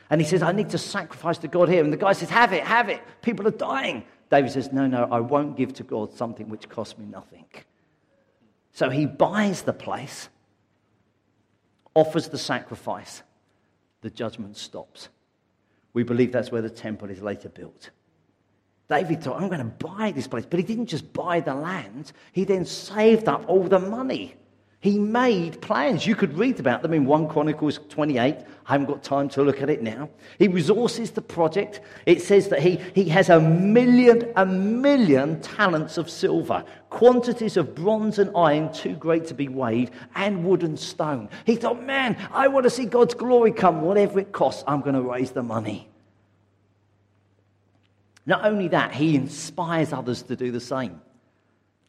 And 0.09 0.19
he 0.19 0.27
says, 0.27 0.41
I 0.41 0.51
need 0.51 0.69
to 0.71 0.77
sacrifice 0.77 1.37
to 1.39 1.47
God 1.47 1.69
here. 1.69 1.83
And 1.83 1.93
the 1.93 1.97
guy 1.97 2.13
says, 2.13 2.31
Have 2.31 2.53
it, 2.53 2.63
have 2.63 2.89
it. 2.89 3.01
People 3.21 3.47
are 3.47 3.51
dying. 3.51 4.03
David 4.31 4.51
says, 4.51 4.73
No, 4.73 4.87
no, 4.87 5.07
I 5.11 5.19
won't 5.19 5.55
give 5.55 5.73
to 5.75 5.83
God 5.83 6.11
something 6.13 6.49
which 6.49 6.67
costs 6.67 6.97
me 6.97 7.05
nothing. 7.05 7.45
So 8.73 8.89
he 8.89 9.05
buys 9.05 9.63
the 9.63 9.73
place, 9.73 10.29
offers 11.93 12.29
the 12.29 12.37
sacrifice. 12.37 13.23
The 14.01 14.09
judgment 14.09 14.57
stops. 14.57 15.09
We 15.93 16.03
believe 16.03 16.31
that's 16.31 16.51
where 16.51 16.61
the 16.61 16.69
temple 16.69 17.09
is 17.09 17.21
later 17.21 17.49
built. 17.49 17.91
David 18.89 19.23
thought, 19.23 19.41
I'm 19.41 19.47
going 19.47 19.59
to 19.59 19.85
buy 19.85 20.11
this 20.11 20.27
place. 20.27 20.45
But 20.45 20.59
he 20.59 20.65
didn't 20.65 20.87
just 20.87 21.13
buy 21.13 21.39
the 21.39 21.53
land, 21.53 22.11
he 22.31 22.43
then 22.43 22.65
saved 22.65 23.27
up 23.27 23.45
all 23.47 23.63
the 23.63 23.79
money. 23.79 24.35
He 24.81 24.97
made 24.97 25.61
plans. 25.61 26.07
You 26.07 26.15
could 26.15 26.35
read 26.35 26.59
about 26.59 26.81
them 26.81 26.93
in 26.93 27.05
1 27.05 27.27
Chronicles 27.29 27.79
28. 27.89 28.17
I 28.17 28.43
haven't 28.65 28.87
got 28.87 29.03
time 29.03 29.29
to 29.29 29.43
look 29.43 29.61
at 29.61 29.69
it 29.69 29.83
now. 29.83 30.09
He 30.39 30.47
resources 30.47 31.11
the 31.11 31.21
project. 31.21 31.81
It 32.07 32.19
says 32.19 32.49
that 32.49 32.61
he, 32.61 32.77
he 32.95 33.07
has 33.09 33.29
a 33.29 33.39
million, 33.39 34.33
a 34.35 34.43
million 34.43 35.39
talents 35.41 35.99
of 35.99 36.09
silver, 36.09 36.65
quantities 36.89 37.57
of 37.57 37.75
bronze 37.75 38.17
and 38.17 38.35
iron 38.35 38.73
too 38.73 38.95
great 38.95 39.27
to 39.27 39.35
be 39.35 39.47
weighed, 39.47 39.91
and 40.15 40.43
wood 40.43 40.63
and 40.63 40.79
stone. 40.79 41.29
He 41.45 41.57
thought, 41.57 41.83
man, 41.83 42.17
I 42.31 42.47
want 42.47 42.63
to 42.63 42.71
see 42.71 42.85
God's 42.85 43.13
glory 43.13 43.51
come. 43.51 43.81
Whatever 43.81 44.19
it 44.19 44.31
costs, 44.31 44.63
I'm 44.65 44.81
going 44.81 44.95
to 44.95 45.03
raise 45.03 45.29
the 45.29 45.43
money. 45.43 45.87
Not 48.25 48.45
only 48.45 48.67
that, 48.69 48.93
he 48.93 49.15
inspires 49.15 49.93
others 49.93 50.23
to 50.23 50.35
do 50.35 50.51
the 50.51 50.59
same. 50.59 51.01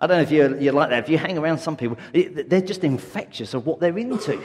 I 0.03 0.09
don't 0.09 0.17
know 0.17 0.23
if 0.25 0.33
you're, 0.33 0.61
you're 0.61 0.73
like 0.73 0.91
that. 0.91 1.05
If 1.05 1.09
you 1.09 1.17
hang 1.17 1.39
around 1.39 1.59
some 1.59 1.77
people, 1.77 1.97
they're 2.13 2.61
just 2.61 2.83
infectious 2.83 3.55
of 3.55 3.67
what 3.67 3.79
they're 3.79 3.97
into. 3.97 4.43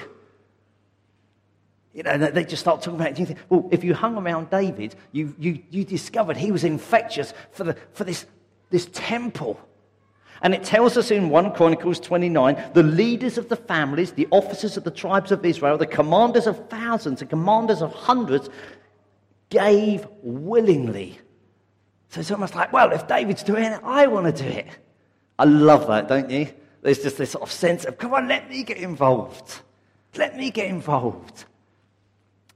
You 1.95 2.03
know, 2.03 2.15
they 2.15 2.45
just 2.45 2.61
start 2.61 2.83
talking 2.83 2.99
about 2.99 3.13
it. 3.13 3.19
You 3.19 3.25
think, 3.25 3.39
well, 3.49 3.67
if 3.71 3.83
you 3.83 3.95
hung 3.95 4.19
around 4.19 4.51
David, 4.51 4.95
you, 5.11 5.33
you, 5.39 5.63
you 5.71 5.83
discovered 5.83 6.37
he 6.37 6.51
was 6.51 6.63
infectious 6.63 7.33
for, 7.49 7.63
the, 7.63 7.75
for 7.93 8.03
this, 8.03 8.27
this 8.69 8.87
temple. 8.93 9.59
And 10.43 10.53
it 10.53 10.63
tells 10.63 10.95
us 10.95 11.09
in 11.09 11.29
1 11.29 11.53
Chronicles 11.53 11.99
29 12.01 12.71
the 12.75 12.83
leaders 12.83 13.39
of 13.39 13.49
the 13.49 13.55
families, 13.55 14.11
the 14.11 14.27
officers 14.29 14.77
of 14.77 14.83
the 14.83 14.91
tribes 14.91 15.31
of 15.31 15.43
Israel, 15.43 15.79
the 15.79 15.87
commanders 15.87 16.45
of 16.45 16.69
thousands, 16.69 17.21
the 17.21 17.25
commanders 17.25 17.81
of 17.81 17.91
hundreds 17.93 18.47
gave 19.49 20.05
willingly. 20.21 21.19
So 22.09 22.19
it's 22.19 22.29
almost 22.29 22.53
like, 22.53 22.71
well, 22.71 22.91
if 22.91 23.07
David's 23.07 23.41
doing 23.41 23.63
it, 23.63 23.81
I 23.83 24.05
want 24.05 24.27
to 24.27 24.43
do 24.43 24.47
it. 24.47 24.67
I 25.39 25.45
love 25.45 25.87
that, 25.87 26.07
don't 26.07 26.29
you? 26.29 26.49
There's 26.81 26.99
just 26.99 27.17
this 27.17 27.31
sort 27.31 27.43
of 27.43 27.51
sense 27.51 27.85
of, 27.85 27.97
come 27.97 28.13
on, 28.13 28.27
let 28.27 28.49
me 28.49 28.63
get 28.63 28.77
involved. 28.77 29.61
Let 30.15 30.37
me 30.37 30.51
get 30.51 30.67
involved. 30.67 31.45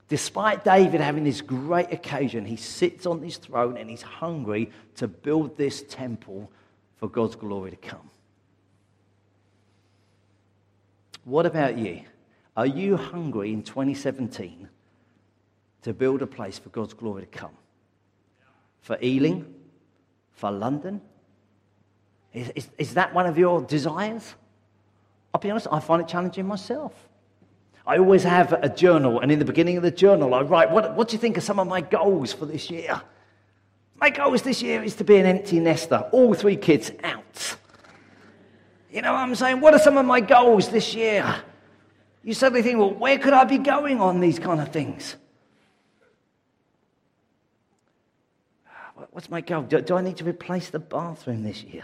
Despite 0.08 0.64
David 0.64 1.00
having 1.00 1.24
this 1.24 1.42
great 1.42 1.92
occasion, 1.92 2.46
he 2.46 2.58
sits 2.58 3.06
on 3.06 3.22
his 3.22 3.38
throne 3.38 3.78
and 3.78 3.90
he's 3.90 4.02
hungry 4.02 4.72
to 4.96 5.08
build 5.08 5.58
this 5.58 5.84
temple 5.84 6.52
for 6.98 7.08
God's 7.08 7.36
glory 7.36 7.72
to 7.72 7.78
come. 7.78 8.10
What 11.24 11.46
about 11.46 11.78
you? 11.78 12.02
Are 12.58 12.66
you 12.66 12.98
hungry 12.98 13.54
in 13.54 13.64
2017 13.64 14.68
to 15.84 15.94
build 15.94 16.22
a 16.22 16.28
place 16.28 16.60
for 16.60 16.70
God's 16.70 16.94
glory 16.94 17.22
to 17.22 17.28
come? 17.28 17.56
For 18.82 18.98
Ealing? 19.02 19.54
For 20.34 20.52
London? 20.52 21.02
Is, 22.34 22.52
is, 22.56 22.70
is 22.78 22.94
that 22.94 23.14
one 23.14 23.26
of 23.26 23.38
your 23.38 23.62
desires? 23.62 24.36
I'll 25.34 25.42
be 25.42 25.50
honest, 25.50 25.68
I 25.72 25.80
find 25.80 26.02
it 26.02 26.08
challenging 26.08 26.46
myself. 26.46 26.94
I 27.86 27.98
always 27.98 28.24
have 28.24 28.54
a 28.54 28.70
journal, 28.70 29.20
and 29.20 29.32
in 29.32 29.40
the 29.40 29.46
beginning 29.46 29.78
of 29.78 29.84
the 29.84 29.92
journal, 29.92 30.34
I 30.34 30.42
write, 30.42 30.72
What, 30.72 30.96
what 30.96 31.10
do 31.10 31.14
you 31.14 31.20
think 31.20 31.38
are 31.38 31.42
some 31.42 31.60
of 31.60 31.68
my 31.68 31.82
goals 31.82 32.32
for 32.32 32.46
this 32.46 32.70
year? 32.70 33.02
My 34.00 34.10
goals 34.10 34.42
this 34.42 34.62
year 34.62 34.84
is 34.84 34.96
to 34.96 35.04
be 35.04 35.18
an 35.18 35.26
empty 35.26 35.60
nester, 35.60 36.10
all 36.12 36.34
three 36.34 36.56
kids 36.56 36.92
out. 37.04 37.56
You 38.92 39.02
know 39.02 39.14
what 39.14 39.20
I'm 39.20 39.36
saying? 39.36 39.62
What 39.62 39.74
are 39.74 39.80
some 39.80 39.98
of 39.98 40.06
my 40.06 40.20
goals 40.22 40.70
this 40.70 40.94
year? 40.94 41.44
You 42.24 42.34
suddenly 42.34 42.62
think, 42.62 42.78
well, 42.78 42.94
where 42.94 43.18
could 43.18 43.34
I 43.34 43.46
be 43.46 43.58
going 43.58 44.00
on 44.02 44.20
these 44.20 44.38
kind 44.38 44.60
of 44.60 44.70
things? 44.70 45.16
What's 49.12 49.30
my 49.30 49.42
goal? 49.42 49.64
Do, 49.64 49.82
do 49.82 49.96
I 49.96 50.02
need 50.02 50.18
to 50.18 50.24
replace 50.24 50.70
the 50.70 50.80
bathroom 50.80 51.44
this 51.44 51.64
year? 51.64 51.84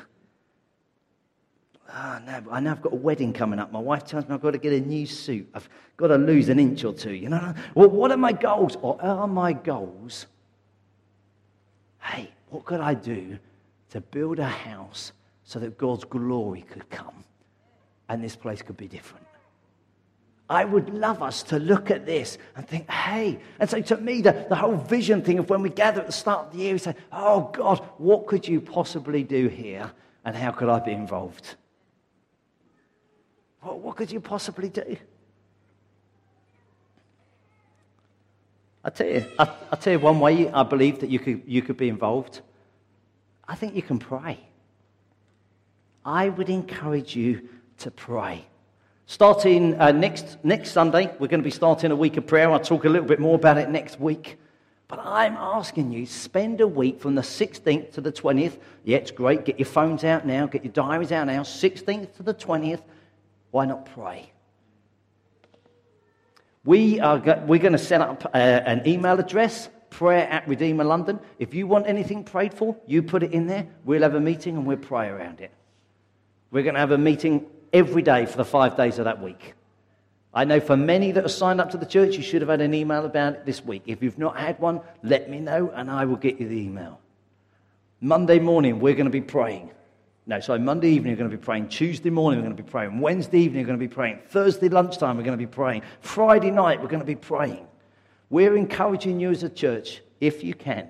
Ah, 1.89 2.19
oh, 2.21 2.25
no, 2.25 2.51
I 2.51 2.59
know 2.59 2.71
I've 2.71 2.81
got 2.81 2.93
a 2.93 2.97
wedding 2.97 3.33
coming 3.33 3.59
up. 3.59 3.71
My 3.71 3.79
wife 3.79 4.05
tells 4.05 4.27
me 4.27 4.33
I've 4.33 4.41
got 4.41 4.51
to 4.51 4.57
get 4.57 4.73
a 4.73 4.79
new 4.79 5.05
suit. 5.05 5.47
I've 5.53 5.69
got 5.95 6.07
to 6.07 6.17
lose 6.17 6.49
an 6.49 6.59
inch 6.59 6.83
or 6.83 6.93
two. 6.93 7.13
You 7.13 7.29
know, 7.29 7.53
well, 7.75 7.89
what 7.89 8.11
are 8.11 8.17
my 8.17 8.33
goals? 8.33 8.77
Or 8.81 9.01
are 9.01 9.27
my 9.27 9.53
goals, 9.53 10.25
hey, 12.01 12.29
what 12.49 12.65
could 12.65 12.81
I 12.81 12.93
do 12.93 13.39
to 13.91 14.01
build 14.01 14.39
a 14.39 14.45
house 14.45 15.13
so 15.43 15.59
that 15.59 15.77
God's 15.77 16.03
glory 16.03 16.61
could 16.61 16.89
come 16.89 17.23
and 18.09 18.23
this 18.23 18.35
place 18.35 18.61
could 18.61 18.77
be 18.77 18.87
different? 18.87 19.25
I 20.49 20.63
would 20.63 20.89
love 20.93 21.21
us 21.21 21.43
to 21.43 21.59
look 21.59 21.91
at 21.91 22.05
this 22.05 22.37
and 22.55 22.67
think, 22.67 22.89
hey. 22.89 23.39
And 23.59 23.69
so 23.69 23.81
to 23.81 23.97
me, 23.97 24.21
the, 24.21 24.45
the 24.47 24.55
whole 24.55 24.77
vision 24.77 25.21
thing 25.21 25.39
of 25.39 25.49
when 25.49 25.61
we 25.61 25.69
gather 25.69 26.01
at 26.01 26.07
the 26.07 26.13
start 26.13 26.47
of 26.47 26.53
the 26.53 26.59
year, 26.59 26.73
we 26.73 26.79
say, 26.79 26.95
oh 27.11 27.49
God, 27.53 27.79
what 27.97 28.27
could 28.27 28.47
you 28.47 28.61
possibly 28.61 29.23
do 29.23 29.47
here? 29.47 29.91
And 30.23 30.35
how 30.35 30.51
could 30.51 30.69
I 30.69 30.79
be 30.79 30.91
involved? 30.91 31.55
What, 33.61 33.79
what 33.79 33.95
could 33.95 34.11
you 34.11 34.19
possibly 34.19 34.69
do? 34.69 34.97
I 38.83 38.89
tell 38.89 39.07
you, 39.07 39.25
I, 39.37 39.49
I 39.71 39.75
tell 39.75 39.93
you 39.93 39.99
one 39.99 40.19
way 40.19 40.49
I 40.49 40.63
believe 40.63 40.99
that 41.01 41.09
you 41.09 41.19
could, 41.19 41.43
you 41.45 41.61
could 41.61 41.77
be 41.77 41.89
involved. 41.89 42.41
I 43.47 43.55
think 43.55 43.75
you 43.75 43.81
can 43.81 43.99
pray. 43.99 44.39
I 46.05 46.29
would 46.29 46.49
encourage 46.49 47.15
you 47.15 47.49
to 47.79 47.91
pray. 47.91 48.45
Starting 49.05 49.79
uh, 49.79 49.91
next, 49.91 50.37
next 50.43 50.71
Sunday, 50.71 51.13
we're 51.19 51.27
going 51.27 51.41
to 51.41 51.45
be 51.45 51.51
starting 51.51 51.91
a 51.91 51.95
week 51.95 52.17
of 52.17 52.27
prayer. 52.27 52.49
I'll 52.49 52.59
talk 52.59 52.85
a 52.85 52.89
little 52.89 53.07
bit 53.07 53.19
more 53.19 53.35
about 53.35 53.57
it 53.57 53.69
next 53.69 53.99
week. 53.99 54.37
But 54.87 54.99
I'm 54.99 55.35
asking 55.35 55.91
you, 55.91 56.05
spend 56.05 56.61
a 56.61 56.67
week 56.67 57.01
from 57.01 57.15
the 57.15 57.21
16th 57.21 57.91
to 57.93 58.01
the 58.01 58.11
20th. 58.11 58.57
Yeah, 58.85 58.97
it's 58.97 59.11
great. 59.11 59.43
Get 59.43 59.59
your 59.59 59.65
phones 59.65 60.05
out 60.05 60.25
now, 60.25 60.45
get 60.45 60.63
your 60.63 60.71
diaries 60.71 61.11
out 61.11 61.27
now. 61.27 61.41
16th 61.41 62.15
to 62.15 62.23
the 62.23 62.33
20th. 62.33 62.81
Why 63.51 63.65
not 63.65 63.85
pray? 63.85 64.31
We 66.63 66.99
are 66.99 67.17
go- 67.19 67.43
we're 67.47 67.59
going 67.59 67.73
to 67.73 67.79
set 67.79 68.01
up 68.01 68.25
uh, 68.25 68.37
an 68.37 68.85
email 68.87 69.19
address, 69.19 69.69
prayer 69.89 70.27
at 70.27 70.47
Redeemer 70.47 70.83
London. 70.83 71.19
If 71.39 71.53
you 71.53 71.65
want 71.65 71.87
anything 71.87 72.23
prayed 72.23 72.53
for, 72.53 72.75
you 72.85 73.03
put 73.03 73.23
it 73.23 73.31
in 73.31 73.47
there. 73.47 73.67
We'll 73.85 74.01
have 74.01 74.15
a 74.15 74.19
meeting 74.19 74.57
and 74.57 74.65
we'll 74.65 74.77
pray 74.77 75.07
around 75.07 75.39
it. 75.39 75.51
We're 76.51 76.63
going 76.63 76.75
to 76.75 76.79
have 76.79 76.91
a 76.91 76.97
meeting 76.97 77.45
every 77.71 78.01
day 78.01 78.25
for 78.25 78.37
the 78.37 78.45
five 78.45 78.75
days 78.75 78.99
of 78.99 79.05
that 79.05 79.21
week. 79.21 79.53
I 80.33 80.43
know 80.43 80.59
for 80.59 80.77
many 80.77 81.11
that 81.13 81.23
are 81.23 81.29
signed 81.29 81.61
up 81.61 81.71
to 81.71 81.77
the 81.77 81.85
church, 81.85 82.15
you 82.17 82.23
should 82.23 82.41
have 82.41 82.49
had 82.49 82.61
an 82.61 82.73
email 82.73 83.05
about 83.05 83.33
it 83.33 83.45
this 83.45 83.63
week. 83.63 83.83
If 83.87 84.03
you've 84.03 84.19
not 84.19 84.37
had 84.37 84.59
one, 84.59 84.81
let 85.03 85.29
me 85.29 85.39
know 85.39 85.71
and 85.73 85.89
I 85.89 86.05
will 86.05 86.15
get 86.15 86.39
you 86.39 86.47
the 86.47 86.59
email. 86.59 86.99
Monday 88.01 88.39
morning, 88.39 88.79
we're 88.79 88.93
going 88.93 89.05
to 89.05 89.11
be 89.11 89.21
praying. 89.21 89.71
No, 90.29 90.41
so 90.41 90.59
Monday 90.59 90.89
evening 90.89 91.13
we're 91.13 91.17
going 91.17 91.31
to 91.31 91.37
be 91.37 91.43
praying. 91.43 91.69
Tuesday 91.69 92.09
morning 92.09 92.39
we're 92.39 92.47
going 92.47 92.57
to 92.57 92.61
be 92.61 92.69
praying. 92.69 92.99
Wednesday 92.99 93.39
evening 93.39 93.61
we're 93.61 93.67
going 93.67 93.79
to 93.79 93.87
be 93.87 93.93
praying. 93.93 94.19
Thursday 94.27 94.67
lunchtime 94.67 95.15
we're 95.15 95.23
going 95.23 95.37
to 95.37 95.43
be 95.43 95.49
praying. 95.49 95.83
Friday 96.01 96.51
night 96.51 96.81
we're 96.81 96.89
going 96.89 96.99
to 96.99 97.05
be 97.05 97.15
praying. 97.15 97.65
We're 98.29 98.57
encouraging 98.57 99.21
you 99.21 99.31
as 99.31 99.43
a 99.43 99.49
church, 99.49 100.01
if 100.19 100.43
you 100.43 100.53
can, 100.53 100.89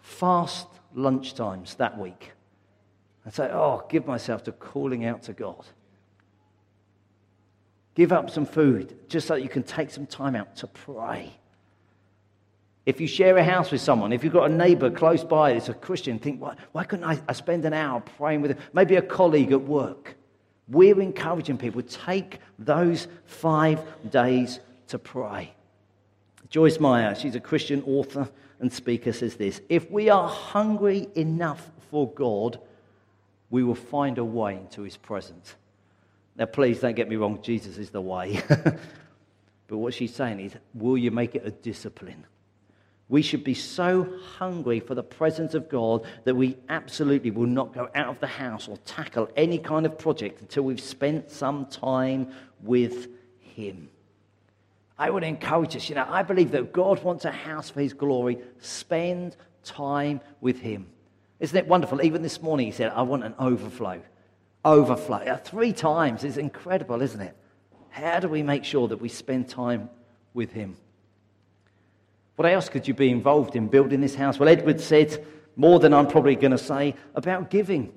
fast 0.00 0.68
lunchtimes 0.96 1.76
that 1.78 1.98
week. 1.98 2.30
And 3.24 3.34
say, 3.34 3.50
oh, 3.52 3.84
give 3.88 4.06
myself 4.06 4.44
to 4.44 4.52
calling 4.52 5.04
out 5.04 5.24
to 5.24 5.32
God. 5.32 5.66
Give 7.96 8.12
up 8.12 8.30
some 8.30 8.46
food 8.46 8.96
just 9.08 9.26
so 9.26 9.34
you 9.34 9.48
can 9.48 9.64
take 9.64 9.90
some 9.90 10.06
time 10.06 10.36
out 10.36 10.54
to 10.56 10.68
pray. 10.68 11.32
If 12.86 13.00
you 13.00 13.08
share 13.08 13.36
a 13.36 13.42
house 13.42 13.72
with 13.72 13.80
someone, 13.80 14.12
if 14.12 14.22
you've 14.22 14.32
got 14.32 14.48
a 14.48 14.54
neighbor 14.54 14.90
close 14.90 15.24
by 15.24 15.52
that's 15.52 15.68
a 15.68 15.74
Christian, 15.74 16.20
think, 16.20 16.40
why, 16.40 16.54
why 16.70 16.84
couldn't 16.84 17.04
I, 17.04 17.20
I 17.28 17.32
spend 17.32 17.64
an 17.64 17.72
hour 17.72 18.00
praying 18.00 18.42
with 18.42 18.52
them? 18.52 18.64
Maybe 18.72 18.94
a 18.94 19.02
colleague 19.02 19.50
at 19.50 19.62
work. 19.62 20.16
We're 20.68 21.00
encouraging 21.00 21.58
people 21.58 21.82
take 21.82 22.38
those 22.60 23.08
five 23.24 23.80
days 24.08 24.60
to 24.88 25.00
pray. 25.00 25.52
Joyce 26.48 26.78
Meyer, 26.78 27.16
she's 27.16 27.34
a 27.34 27.40
Christian 27.40 27.82
author 27.82 28.28
and 28.60 28.72
speaker, 28.72 29.12
says 29.12 29.34
this 29.34 29.60
If 29.68 29.90
we 29.90 30.08
are 30.08 30.28
hungry 30.28 31.08
enough 31.16 31.70
for 31.90 32.08
God, 32.12 32.60
we 33.50 33.64
will 33.64 33.74
find 33.74 34.18
a 34.18 34.24
way 34.24 34.54
into 34.54 34.82
his 34.82 34.96
presence. 34.96 35.56
Now, 36.36 36.46
please 36.46 36.80
don't 36.80 36.94
get 36.94 37.08
me 37.08 37.16
wrong, 37.16 37.40
Jesus 37.42 37.78
is 37.78 37.90
the 37.90 38.00
way. 38.00 38.42
but 38.48 39.76
what 39.76 39.94
she's 39.94 40.14
saying 40.14 40.38
is, 40.38 40.54
will 40.74 40.98
you 40.98 41.10
make 41.10 41.34
it 41.34 41.42
a 41.44 41.50
discipline? 41.50 42.26
We 43.08 43.22
should 43.22 43.44
be 43.44 43.54
so 43.54 44.18
hungry 44.38 44.80
for 44.80 44.96
the 44.96 45.02
presence 45.02 45.54
of 45.54 45.68
God 45.68 46.04
that 46.24 46.34
we 46.34 46.56
absolutely 46.68 47.30
will 47.30 47.46
not 47.46 47.72
go 47.72 47.88
out 47.94 48.08
of 48.08 48.18
the 48.18 48.26
house 48.26 48.66
or 48.66 48.76
tackle 48.78 49.28
any 49.36 49.58
kind 49.58 49.86
of 49.86 49.96
project 49.96 50.40
until 50.40 50.64
we've 50.64 50.80
spent 50.80 51.30
some 51.30 51.66
time 51.66 52.32
with 52.62 53.08
Him. 53.38 53.90
I 54.98 55.10
would 55.10 55.22
encourage 55.22 55.76
us, 55.76 55.88
you 55.88 55.94
know, 55.94 56.06
I 56.08 56.24
believe 56.24 56.50
that 56.52 56.72
God 56.72 57.02
wants 57.04 57.24
a 57.24 57.30
house 57.30 57.70
for 57.70 57.80
His 57.80 57.92
glory. 57.92 58.38
Spend 58.58 59.36
time 59.62 60.20
with 60.40 60.58
Him. 60.58 60.86
Isn't 61.38 61.56
it 61.56 61.68
wonderful? 61.68 62.02
Even 62.02 62.22
this 62.22 62.42
morning, 62.42 62.66
He 62.66 62.72
said, 62.72 62.90
I 62.92 63.02
want 63.02 63.22
an 63.22 63.34
overflow. 63.38 64.00
Overflow. 64.64 65.18
Uh, 65.18 65.36
three 65.36 65.72
times 65.72 66.24
is 66.24 66.38
incredible, 66.38 67.00
isn't 67.02 67.20
it? 67.20 67.36
How 67.90 68.18
do 68.18 68.28
we 68.28 68.42
make 68.42 68.64
sure 68.64 68.88
that 68.88 69.00
we 69.00 69.08
spend 69.08 69.48
time 69.48 69.90
with 70.34 70.50
Him? 70.50 70.76
What 72.36 72.46
else 72.46 72.68
could 72.68 72.86
you 72.86 72.94
be 72.94 73.10
involved 73.10 73.56
in 73.56 73.68
building 73.68 74.00
this 74.00 74.14
house? 74.14 74.38
Well, 74.38 74.48
Edward 74.48 74.80
said 74.80 75.26
more 75.56 75.78
than 75.80 75.94
I'm 75.94 76.06
probably 76.06 76.36
going 76.36 76.52
to 76.52 76.58
say 76.58 76.94
about 77.14 77.50
giving. 77.50 77.92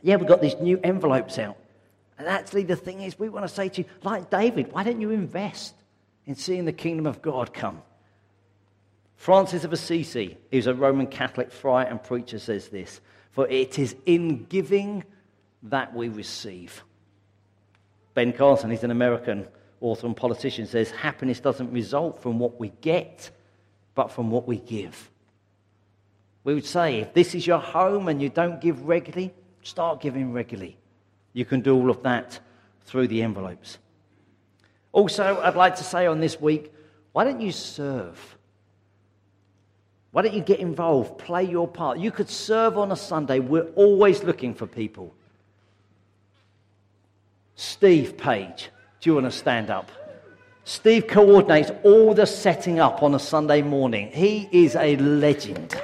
Yeah, 0.00 0.16
we've 0.16 0.28
got 0.28 0.40
these 0.40 0.56
new 0.60 0.80
envelopes 0.82 1.38
out. 1.38 1.56
And 2.18 2.28
actually, 2.28 2.62
the 2.62 2.76
thing 2.76 3.02
is, 3.02 3.18
we 3.18 3.28
want 3.28 3.46
to 3.46 3.52
say 3.52 3.68
to 3.68 3.82
you, 3.82 3.88
like 4.02 4.30
David, 4.30 4.72
why 4.72 4.84
don't 4.84 5.00
you 5.00 5.10
invest 5.10 5.74
in 6.24 6.36
seeing 6.36 6.64
the 6.64 6.72
kingdom 6.72 7.06
of 7.06 7.20
God 7.20 7.52
come? 7.52 7.82
Francis 9.16 9.64
of 9.64 9.72
Assisi, 9.72 10.36
who's 10.50 10.66
a 10.66 10.74
Roman 10.74 11.06
Catholic 11.06 11.52
friar 11.52 11.86
and 11.86 12.02
preacher, 12.02 12.38
says 12.38 12.68
this 12.68 13.00
For 13.32 13.48
it 13.48 13.78
is 13.78 13.96
in 14.06 14.44
giving 14.44 15.04
that 15.64 15.94
we 15.94 16.08
receive. 16.08 16.84
Ben 18.14 18.32
Carson, 18.32 18.70
he's 18.70 18.84
an 18.84 18.90
American 18.90 19.48
author 19.82 20.06
and 20.06 20.16
politician, 20.16 20.66
says 20.66 20.90
happiness 20.90 21.40
doesn't 21.40 21.70
result 21.72 22.22
from 22.22 22.38
what 22.38 22.58
we 22.58 22.72
get, 22.80 23.30
but 23.94 24.10
from 24.10 24.30
what 24.30 24.46
we 24.46 24.58
give. 24.58 25.10
We 26.44 26.54
would 26.54 26.66
say 26.66 27.00
if 27.00 27.12
this 27.14 27.34
is 27.34 27.46
your 27.46 27.58
home 27.58 28.08
and 28.08 28.20
you 28.20 28.28
don't 28.28 28.60
give 28.60 28.86
regularly, 28.86 29.32
start 29.62 30.00
giving 30.00 30.32
regularly. 30.32 30.76
You 31.32 31.44
can 31.44 31.60
do 31.60 31.74
all 31.74 31.90
of 31.90 32.02
that 32.02 32.40
through 32.84 33.08
the 33.08 33.22
envelopes. 33.22 33.78
Also, 34.92 35.40
I'd 35.40 35.56
like 35.56 35.76
to 35.76 35.84
say 35.84 36.06
on 36.06 36.20
this 36.20 36.40
week, 36.40 36.72
why 37.12 37.24
don't 37.24 37.40
you 37.40 37.52
serve? 37.52 38.36
Why 40.10 40.22
don't 40.22 40.34
you 40.34 40.42
get 40.42 40.60
involved? 40.60 41.18
Play 41.18 41.44
your 41.44 41.66
part. 41.66 41.98
You 41.98 42.10
could 42.10 42.28
serve 42.28 42.76
on 42.76 42.92
a 42.92 42.96
Sunday. 42.96 43.38
We're 43.38 43.70
always 43.74 44.22
looking 44.22 44.54
for 44.54 44.66
people. 44.66 45.14
Steve 47.54 48.18
Page, 48.18 48.70
do 49.02 49.10
you 49.10 49.14
want 49.14 49.26
to 49.26 49.36
stand 49.36 49.68
up? 49.68 49.90
Steve 50.62 51.08
coordinates 51.08 51.72
all 51.82 52.14
the 52.14 52.24
setting 52.24 52.78
up 52.78 53.02
on 53.02 53.16
a 53.16 53.18
Sunday 53.18 53.60
morning. 53.60 54.12
He 54.12 54.48
is 54.52 54.76
a 54.76 54.96
legend. 54.96 55.74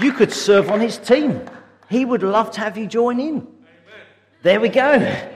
You 0.00 0.12
could 0.12 0.32
serve 0.32 0.68
on 0.68 0.80
his 0.80 0.98
team. 0.98 1.48
He 1.88 2.04
would 2.04 2.24
love 2.24 2.50
to 2.52 2.60
have 2.60 2.76
you 2.76 2.88
join 2.88 3.20
in. 3.20 3.46
There 4.42 4.58
we 4.58 4.68
go. 4.68 5.30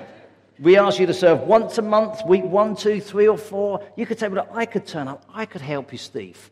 We 0.59 0.77
ask 0.77 0.99
you 0.99 1.07
to 1.07 1.15
serve 1.15 1.43
once 1.43 1.79
a 1.79 1.83
month, 1.83 2.27
week 2.27 2.45
one, 2.45 2.75
two, 2.75 3.01
three, 3.01 3.29
or 3.29 3.39
four. 3.39 3.87
You 3.97 4.07
could 4.07 4.19
say, 4.19 4.27
Well, 4.27 4.49
I 4.53 4.67
could 4.67 4.87
turn 4.87 5.07
up. 5.07 5.25
I 5.33 5.47
could 5.47 5.63
help 5.63 5.93
you, 5.93 5.99
Steve. 5.99 6.51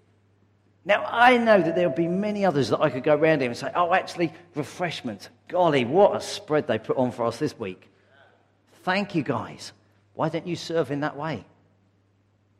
Now, 0.89 1.05
I 1.07 1.37
know 1.37 1.61
that 1.61 1.75
there'll 1.75 1.93
be 1.93 2.09
many 2.09 2.47
others 2.47 2.71
that 2.71 2.81
I 2.81 2.89
could 2.89 3.05
go 3.05 3.15
around 3.15 3.43
here 3.43 3.51
and 3.51 3.59
say, 3.59 3.71
oh, 3.75 3.93
actually, 3.93 4.33
refreshments. 4.55 5.29
Golly, 5.47 5.85
what 5.85 6.17
a 6.17 6.21
spread 6.23 6.67
they 6.67 6.79
put 6.79 6.97
on 6.97 7.13
for 7.13 7.27
us 7.27 7.39
this 7.39 7.59
week. 7.59 7.91
Thank 8.85 9.15
you, 9.15 9.23
guys. 9.23 9.73
Why 10.15 10.31
don't 10.31 10.47
you 10.47 10.57
serve 10.57 10.91
in 10.91 11.01
that 11.01 11.15
way? 11.15 11.45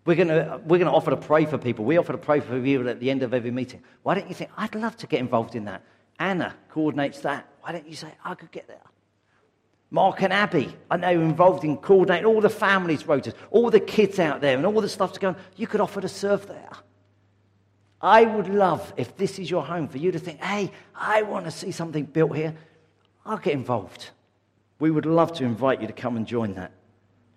We're 0.05 0.15
going 0.15 0.29
to 0.29 0.61
we're 0.65 0.77
going 0.79 0.91
to 0.91 0.93
offer 0.93 1.11
to 1.11 1.17
pray 1.17 1.47
for 1.47 1.57
people. 1.57 1.87
We 1.87 1.97
offer 1.97 2.13
to 2.13 2.19
pray 2.19 2.41
for 2.41 2.61
people 2.61 2.91
at 2.91 3.01
the 3.01 3.11
end 3.11 3.23
of 3.23 3.33
every 3.33 3.51
meeting. 3.51 3.83
Why 4.03 4.15
don't 4.15 4.29
you 4.29 4.35
think, 4.35 4.51
I'd 4.59 4.75
love 4.75 4.95
to 4.99 5.07
get 5.07 5.21
involved 5.21 5.55
in 5.55 5.65
that? 5.65 5.83
Anna 6.19 6.55
coordinates 6.71 7.21
that. 7.21 7.49
Why 7.63 7.73
don't 7.73 7.89
you 7.89 7.97
say, 7.97 8.13
I 8.23 8.35
could 8.35 8.53
get 8.53 8.69
there? 8.69 8.77
Mark 9.91 10.23
and 10.23 10.35
Abby, 10.35 10.77
I 10.91 10.99
know, 10.99 11.09
you're 11.09 11.23
involved 11.23 11.65
in 11.65 11.79
coordinating 11.79 12.27
all 12.27 12.43
the 12.43 12.51
families' 12.51 13.05
rotas, 13.05 13.33
all 13.51 13.71
the 13.71 13.81
kids 13.81 14.19
out 14.19 14.43
there, 14.43 14.55
and 14.55 14.67
all 14.67 14.83
the 14.83 14.89
stuff 14.89 15.15
to 15.15 15.21
go 15.21 15.29
on. 15.29 15.37
You 15.57 15.67
could 15.67 15.81
offer 15.81 16.03
to 16.03 16.09
serve 16.09 16.47
there. 16.47 16.69
I 18.01 18.25
would 18.25 18.49
love, 18.49 18.93
if 18.97 19.17
this 19.17 19.39
is 19.39 19.51
your 19.51 19.65
home, 19.65 19.89
for 19.89 19.99
you 19.99 20.13
to 20.13 20.19
think, 20.19 20.43
hey, 20.43 20.71
I 20.95 21.23
want 21.23 21.47
to 21.47 21.51
see 21.51 21.73
something 21.73 22.05
built 22.05 22.37
here. 22.37 22.55
I'll 23.27 23.39
get 23.39 23.55
involved. 23.55 24.11
We 24.79 24.91
would 24.91 25.07
love 25.07 25.33
to 25.35 25.45
invite 25.45 25.81
you 25.81 25.89
to 25.89 25.93
come 25.93 26.17
and 26.17 26.27
join 26.27 26.55
that. 26.55 26.73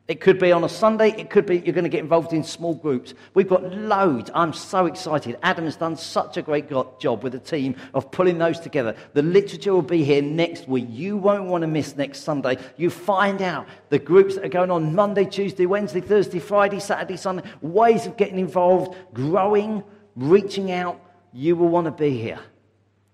It 0.07 0.19
could 0.19 0.39
be 0.39 0.51
on 0.51 0.63
a 0.63 0.69
Sunday. 0.69 1.09
It 1.17 1.29
could 1.29 1.45
be 1.45 1.59
you're 1.59 1.73
going 1.73 1.85
to 1.85 1.89
get 1.89 2.01
involved 2.01 2.33
in 2.33 2.43
small 2.43 2.73
groups. 2.73 3.13
We've 3.33 3.47
got 3.47 3.71
loads. 3.73 4.29
I'm 4.35 4.51
so 4.51 4.85
excited. 4.85 5.37
Adam 5.41 5.63
has 5.65 5.77
done 5.77 5.95
such 5.95 6.35
a 6.35 6.41
great 6.41 6.69
job 6.99 7.23
with 7.23 7.31
the 7.31 7.39
team 7.39 7.75
of 7.93 8.11
pulling 8.11 8.37
those 8.37 8.59
together. 8.59 8.95
The 9.13 9.21
literature 9.21 9.73
will 9.73 9.81
be 9.81 10.03
here 10.03 10.21
next 10.21 10.67
week. 10.67 10.87
You 10.89 11.15
won't 11.15 11.45
want 11.45 11.61
to 11.61 11.67
miss 11.67 11.95
next 11.95 12.21
Sunday. 12.21 12.57
You 12.75 12.89
find 12.89 13.41
out 13.41 13.67
the 13.89 13.99
groups 13.99 14.35
that 14.35 14.43
are 14.43 14.49
going 14.49 14.69
on 14.69 14.93
Monday, 14.93 15.23
Tuesday, 15.23 15.65
Wednesday, 15.65 16.01
Thursday, 16.01 16.39
Friday, 16.39 16.81
Saturday, 16.81 17.15
Sunday, 17.15 17.43
ways 17.61 18.05
of 18.05 18.17
getting 18.17 18.39
involved, 18.39 18.97
growing 19.13 19.81
reaching 20.15 20.71
out, 20.71 20.99
you 21.33 21.55
will 21.55 21.69
want 21.69 21.85
to 21.85 21.91
be 21.91 22.17
here. 22.17 22.39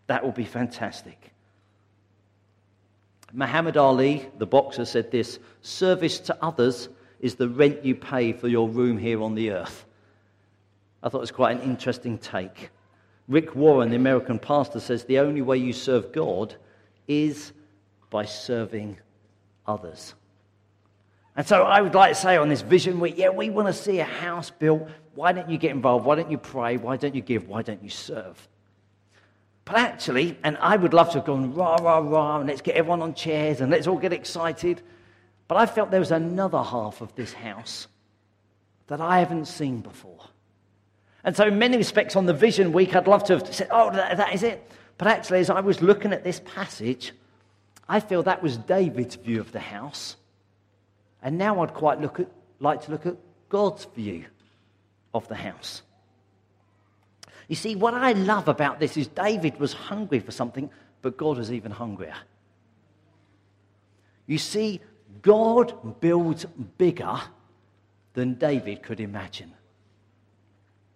That 0.08 0.24
will 0.24 0.32
be 0.32 0.46
fantastic. 0.46 1.34
Muhammad 3.34 3.78
Ali, 3.78 4.28
the 4.38 4.46
boxer, 4.46 4.86
said 4.86 5.12
this 5.12 5.40
service 5.62 6.20
to 6.22 6.38
others 6.42 6.90
is 7.20 7.36
the 7.36 7.50
rent 7.50 7.84
you 7.84 7.96
pay 7.96 8.32
for 8.32 8.48
your 8.48 8.70
room 8.70 8.98
here 8.98 9.22
on 9.22 9.36
the 9.36 9.52
earth. 9.52 9.86
I 11.04 11.10
thought 11.10 11.18
it 11.18 11.22
was 11.22 11.32
quite 11.32 11.58
an 11.58 11.64
interesting 11.64 12.18
take. 12.18 12.70
Rick 13.28 13.56
Warren, 13.56 13.90
the 13.90 13.96
American 13.98 14.40
pastor, 14.40 14.80
says 14.80 15.04
the 15.04 15.20
only 15.20 15.42
way 15.42 15.58
you 15.58 15.74
serve 15.74 16.12
God 16.14 16.56
is 17.08 17.52
by 18.10 18.24
serving 18.24 18.98
others. 19.66 20.16
And 21.38 21.48
so 21.48 21.62
I 21.62 21.82
would 21.82 21.94
like 21.94 22.16
to 22.16 22.20
say 22.20 22.36
on 22.36 22.50
this 22.50 22.62
vision 22.62 23.00
week, 23.00 23.14
yeah, 23.16 23.30
we 23.30 23.52
want 23.52 23.68
to 23.68 23.74
see 23.74 24.00
a 24.00 24.04
house 24.04 24.50
built. 24.50 24.90
Why 25.14 25.32
don't 25.32 25.50
you 25.50 25.60
get 25.60 25.70
involved? 25.70 26.04
Why 26.04 26.16
don't 26.16 26.32
you 26.32 26.40
pray? 26.40 26.78
Why 26.78 26.98
don't 26.98 27.14
you 27.14 27.22
give? 27.22 27.48
Why 27.48 27.62
don't 27.62 27.84
you 27.84 27.92
serve? 27.92 28.48
But 29.64 29.78
actually, 29.78 30.36
and 30.44 30.58
I 30.58 30.78
would 30.78 30.96
love 30.96 31.10
to 31.10 31.20
have 31.20 31.26
gone 31.26 31.54
rah, 31.54 31.76
rah, 31.76 32.00
rah, 32.00 32.40
and 32.40 32.50
let's 32.50 32.62
get 32.62 32.76
everyone 32.76 33.04
on 33.04 33.14
chairs 33.14 33.62
and 33.62 33.70
let's 33.70 33.86
all 33.86 34.00
get 34.00 34.14
excited. 34.14 34.82
But 35.48 35.58
I 35.58 35.68
felt 35.68 35.92
there 35.92 36.00
was 36.00 36.12
another 36.12 36.62
half 36.64 37.02
of 37.02 37.14
this 37.14 37.34
house 37.34 37.88
that 38.88 39.00
I 39.00 39.20
haven't 39.20 39.46
seen 39.46 39.82
before. 39.82 40.24
And 41.24 41.36
so, 41.36 41.48
in 41.48 41.60
many 41.60 41.78
respects, 41.78 42.16
on 42.16 42.26
the 42.26 42.34
vision 42.34 42.72
week, 42.72 42.96
I'd 42.96 43.08
love 43.08 43.26
to 43.26 43.38
have 43.38 43.54
said, 43.54 43.68
oh, 43.70 43.92
that, 43.92 44.18
that 44.18 44.34
is 44.34 44.42
it. 44.42 44.72
But 44.98 45.08
actually, 45.08 45.40
as 45.40 45.52
I 45.52 45.60
was 45.60 45.84
looking 45.84 46.14
at 46.14 46.24
this 46.24 46.42
passage, 46.46 47.12
I 47.88 48.00
feel 48.00 48.24
that 48.24 48.42
was 48.42 48.58
David's 48.58 49.16
view 49.16 49.40
of 49.40 49.52
the 49.52 49.60
house. 49.60 50.16
And 51.28 51.38
now 51.38 51.62
I'd 51.62 51.74
quite 51.74 52.00
look 52.00 52.22
at, 52.22 52.32
like 52.62 52.84
to 52.84 52.92
look 52.92 53.06
at 53.06 53.18
God's 53.50 53.84
view 53.84 54.28
of 55.14 55.28
the 55.28 55.36
house. 55.36 55.82
You 57.50 57.56
see, 57.58 57.76
what 57.76 57.94
I 57.94 58.14
love 58.14 58.48
about 58.48 58.80
this 58.80 58.96
is 58.96 59.10
David 59.10 59.60
was 59.60 59.74
hungry 59.74 60.22
for 60.22 60.32
something, 60.32 60.70
but 61.02 61.18
God 61.18 61.38
was 61.38 61.52
even 61.52 61.70
hungrier. 61.70 62.16
You 64.26 64.38
see, 64.38 64.80
God 65.22 66.00
builds 66.00 66.46
bigger 66.78 67.20
than 68.14 68.36
David 68.36 68.82
could 68.82 69.02
imagine. 69.02 69.52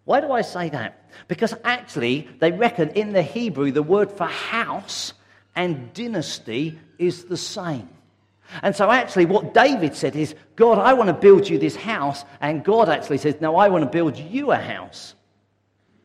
Why 0.06 0.22
do 0.22 0.32
I 0.32 0.44
say 0.44 0.70
that? 0.70 1.10
Because 1.28 1.54
actually, 1.66 2.30
they 2.40 2.54
reckon 2.54 2.92
in 2.92 3.12
the 3.12 3.22
Hebrew, 3.22 3.74
the 3.74 3.84
word 3.84 4.10
for 4.10 4.28
house 4.28 5.12
and 5.58 5.94
dynasty 5.94 6.80
is 6.98 7.26
the 7.26 7.36
same. 7.36 7.90
And 8.62 8.76
so, 8.76 8.92
actually, 8.92 9.26
what 9.26 9.54
David 9.54 9.96
said 9.96 10.16
is, 10.16 10.36
God, 10.56 10.78
I 10.78 10.94
want 10.94 11.08
to 11.08 11.14
build 11.14 11.48
you 11.48 11.58
this 11.58 11.76
house. 11.76 12.26
And 12.42 12.64
God 12.64 12.90
actually 12.90 13.18
says, 13.18 13.40
No, 13.40 13.56
I 13.56 13.70
want 13.70 13.84
to 13.84 13.90
build 13.90 14.18
you 14.18 14.52
a 14.52 14.58
house. 14.58 15.16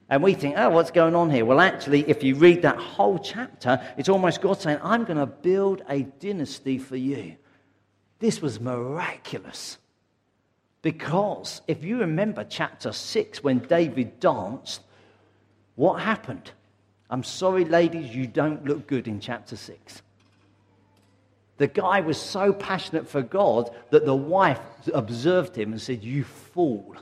And 0.09 0.23
we 0.23 0.35
think, 0.35 0.55
oh, 0.57 0.71
what's 0.71 0.93
going 0.93 1.17
on 1.17 1.31
here? 1.31 1.45
Well, 1.45 1.61
actually, 1.61 2.09
if 2.09 2.23
you 2.23 2.37
read 2.37 2.63
that 2.63 2.79
whole 2.79 3.19
chapter, 3.19 3.81
it's 3.97 4.09
almost 4.09 4.41
God 4.41 4.61
saying, 4.61 4.79
I'm 4.83 5.05
going 5.05 5.19
to 5.19 5.27
build 5.27 5.83
a 5.89 6.03
dynasty 6.03 6.79
for 6.79 6.97
you. 6.97 7.37
This 8.21 8.41
was 8.41 8.61
miraculous. 8.61 9.79
Because 10.83 11.61
if 11.67 11.83
you 11.83 11.99
remember 11.99 12.45
chapter 12.45 12.93
6, 12.93 13.43
when 13.43 13.59
David 13.59 14.21
danced, 14.21 14.83
what 15.75 16.01
happened? 16.01 16.53
I'm 17.11 17.25
sorry, 17.25 17.65
ladies, 17.65 18.15
you 18.15 18.29
don't 18.29 18.65
look 18.65 18.87
good 18.87 19.09
in 19.09 19.19
chapter 19.19 19.57
6. 19.57 20.03
The 21.59 21.67
guy 21.67 22.01
was 22.01 22.21
so 22.21 22.53
passionate 22.53 23.09
for 23.09 23.23
God 23.23 23.71
that 23.91 24.05
the 24.05 24.15
wife 24.15 24.61
observed 24.93 25.57
him 25.57 25.73
and 25.73 25.81
said, 25.81 26.03
You 26.05 26.25
fool. 26.25 26.97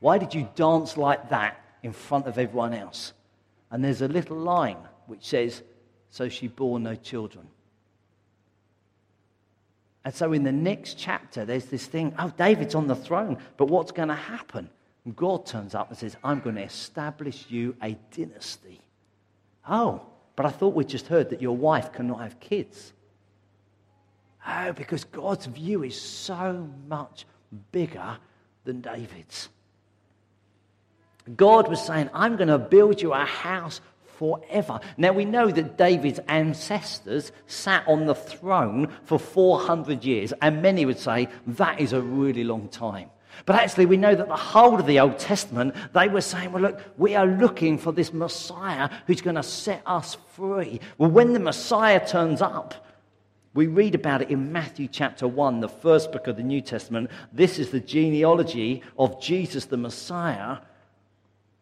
Why 0.00 0.18
did 0.18 0.34
you 0.34 0.48
dance 0.54 0.96
like 0.96 1.30
that 1.30 1.62
in 1.82 1.92
front 1.92 2.26
of 2.26 2.38
everyone 2.38 2.74
else? 2.74 3.12
And 3.70 3.82
there's 3.82 4.02
a 4.02 4.08
little 4.08 4.36
line 4.36 4.78
which 5.06 5.24
says, 5.24 5.62
So 6.10 6.28
she 6.28 6.48
bore 6.48 6.78
no 6.78 6.94
children. 6.94 7.46
And 10.04 10.14
so 10.14 10.32
in 10.32 10.44
the 10.44 10.52
next 10.52 10.98
chapter, 10.98 11.44
there's 11.44 11.66
this 11.66 11.86
thing 11.86 12.14
oh, 12.18 12.32
David's 12.36 12.74
on 12.74 12.86
the 12.86 12.96
throne, 12.96 13.38
but 13.56 13.66
what's 13.66 13.92
going 13.92 14.08
to 14.08 14.14
happen? 14.14 14.68
And 15.04 15.16
God 15.16 15.46
turns 15.46 15.74
up 15.74 15.88
and 15.88 15.98
says, 15.98 16.16
I'm 16.22 16.40
going 16.40 16.56
to 16.56 16.62
establish 16.62 17.46
you 17.48 17.74
a 17.82 17.96
dynasty. 18.14 18.80
Oh, 19.68 20.02
but 20.36 20.46
I 20.46 20.50
thought 20.50 20.74
we 20.74 20.84
just 20.84 21.06
heard 21.06 21.30
that 21.30 21.42
your 21.42 21.56
wife 21.56 21.92
cannot 21.92 22.20
have 22.20 22.40
kids. 22.40 22.92
Oh, 24.46 24.72
because 24.72 25.04
God's 25.04 25.46
view 25.46 25.82
is 25.82 26.00
so 26.00 26.68
much 26.88 27.26
bigger 27.72 28.16
than 28.64 28.80
David's. 28.80 29.48
God 31.36 31.68
was 31.68 31.84
saying, 31.84 32.10
I'm 32.14 32.36
going 32.36 32.48
to 32.48 32.58
build 32.58 33.02
you 33.02 33.12
a 33.12 33.24
house 33.24 33.80
forever. 34.16 34.80
Now 34.96 35.12
we 35.12 35.24
know 35.24 35.50
that 35.50 35.78
David's 35.78 36.20
ancestors 36.28 37.32
sat 37.46 37.86
on 37.86 38.06
the 38.06 38.14
throne 38.14 38.92
for 39.04 39.18
400 39.18 40.04
years, 40.04 40.32
and 40.42 40.62
many 40.62 40.84
would 40.84 40.98
say 40.98 41.28
that 41.46 41.80
is 41.80 41.92
a 41.92 42.00
really 42.00 42.44
long 42.44 42.68
time. 42.68 43.10
But 43.46 43.56
actually, 43.56 43.86
we 43.86 43.96
know 43.96 44.14
that 44.14 44.28
the 44.28 44.36
whole 44.36 44.78
of 44.78 44.86
the 44.86 45.00
Old 45.00 45.18
Testament, 45.18 45.74
they 45.94 46.08
were 46.08 46.20
saying, 46.20 46.52
well, 46.52 46.62
look, 46.62 46.80
we 46.98 47.14
are 47.14 47.26
looking 47.26 47.78
for 47.78 47.92
this 47.92 48.12
Messiah 48.12 48.90
who's 49.06 49.22
going 49.22 49.36
to 49.36 49.42
set 49.42 49.82
us 49.86 50.16
free. 50.34 50.80
Well, 50.98 51.10
when 51.10 51.32
the 51.32 51.40
Messiah 51.40 52.06
turns 52.06 52.42
up, 52.42 52.86
we 53.52 53.66
read 53.66 53.94
about 53.94 54.22
it 54.22 54.30
in 54.30 54.52
Matthew 54.52 54.86
chapter 54.86 55.26
1, 55.26 55.60
the 55.60 55.68
first 55.68 56.12
book 56.12 56.28
of 56.28 56.36
the 56.36 56.42
New 56.42 56.60
Testament. 56.60 57.10
This 57.32 57.58
is 57.58 57.70
the 57.70 57.80
genealogy 57.80 58.82
of 58.96 59.20
Jesus 59.20 59.64
the 59.64 59.76
Messiah, 59.76 60.58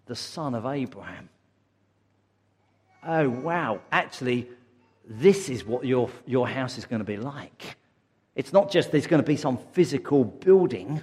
the 0.06 0.14
son 0.14 0.54
of 0.54 0.66
Abraham. 0.66 1.30
Oh, 3.06 3.30
wow. 3.30 3.80
Actually, 3.90 4.48
this 5.06 5.48
is 5.48 5.64
what 5.64 5.86
your, 5.86 6.10
your 6.26 6.46
house 6.46 6.76
is 6.76 6.84
going 6.84 7.00
to 7.00 7.06
be 7.06 7.16
like. 7.16 7.76
It's 8.34 8.52
not 8.52 8.70
just 8.70 8.92
there's 8.92 9.06
going 9.06 9.22
to 9.22 9.26
be 9.26 9.36
some 9.36 9.58
physical 9.72 10.24
building. 10.24 11.02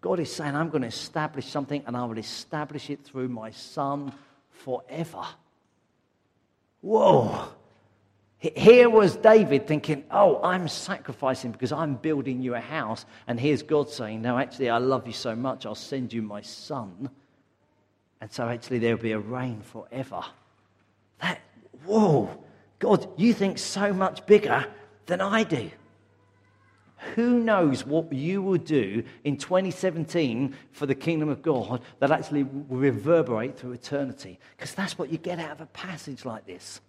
God 0.00 0.20
is 0.20 0.32
saying, 0.32 0.56
I'm 0.56 0.70
going 0.70 0.82
to 0.82 0.88
establish 0.88 1.46
something 1.46 1.82
and 1.86 1.96
I 1.96 2.04
will 2.04 2.18
establish 2.18 2.88
it 2.88 3.04
through 3.04 3.28
my 3.28 3.50
son 3.50 4.12
forever. 4.50 5.24
Whoa. 6.80 7.48
Here 8.56 8.90
was 8.90 9.16
David 9.16 9.66
thinking, 9.66 10.04
Oh, 10.10 10.42
I'm 10.42 10.68
sacrificing 10.68 11.52
because 11.52 11.72
I'm 11.72 11.94
building 11.94 12.42
you 12.42 12.54
a 12.54 12.60
house. 12.60 13.06
And 13.26 13.40
here's 13.40 13.62
God 13.62 13.88
saying, 13.88 14.20
No, 14.20 14.38
actually, 14.38 14.68
I 14.68 14.78
love 14.78 15.06
you 15.06 15.14
so 15.14 15.34
much, 15.34 15.64
I'll 15.64 15.74
send 15.74 16.12
you 16.12 16.20
my 16.20 16.42
son. 16.42 17.08
And 18.20 18.30
so, 18.30 18.48
actually, 18.48 18.78
there'll 18.80 19.00
be 19.00 19.12
a 19.12 19.18
reign 19.18 19.62
forever. 19.62 20.22
That, 21.20 21.40
whoa, 21.84 22.30
God, 22.78 23.08
you 23.16 23.32
think 23.32 23.58
so 23.58 23.92
much 23.92 24.26
bigger 24.26 24.66
than 25.06 25.20
I 25.20 25.44
do. 25.44 25.70
Who 27.14 27.38
knows 27.38 27.84
what 27.84 28.12
you 28.12 28.42
will 28.42 28.58
do 28.58 29.04
in 29.24 29.36
2017 29.36 30.54
for 30.72 30.86
the 30.86 30.94
kingdom 30.94 31.28
of 31.28 31.42
God 31.42 31.82
that 31.98 32.10
actually 32.10 32.44
will 32.44 32.78
reverberate 32.78 33.58
through 33.58 33.72
eternity? 33.72 34.38
Because 34.56 34.74
that's 34.74 34.98
what 34.98 35.10
you 35.10 35.18
get 35.18 35.38
out 35.38 35.52
of 35.52 35.60
a 35.60 35.66
passage 35.66 36.24
like 36.24 36.46
this. 36.46 36.80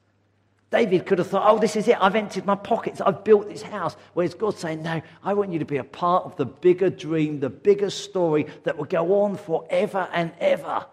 David 0.75 1.05
could 1.05 1.19
have 1.19 1.27
thought, 1.27 1.49
oh, 1.49 1.57
this 1.57 1.77
is 1.77 1.88
it. 1.88 1.95
I've 2.01 2.15
emptied 2.15 2.45
my 2.45 2.55
pockets. 2.55 2.99
I've 2.99 3.23
built 3.23 3.47
this 3.47 3.61
house. 3.61 3.95
Whereas 4.13 4.33
God's 4.33 4.59
saying, 4.59 4.83
no, 4.83 5.01
I 5.23 5.33
want 5.33 5.53
you 5.53 5.59
to 5.59 5.65
be 5.65 5.77
a 5.77 5.85
part 5.85 6.25
of 6.25 6.35
the 6.35 6.45
bigger 6.45 6.89
dream, 6.89 7.39
the 7.39 7.49
bigger 7.49 7.89
story 7.89 8.47
that 8.65 8.77
will 8.77 8.83
go 8.83 9.21
on 9.21 9.38
forever 9.38 10.09
and 10.11 10.33
ever. 10.41 10.85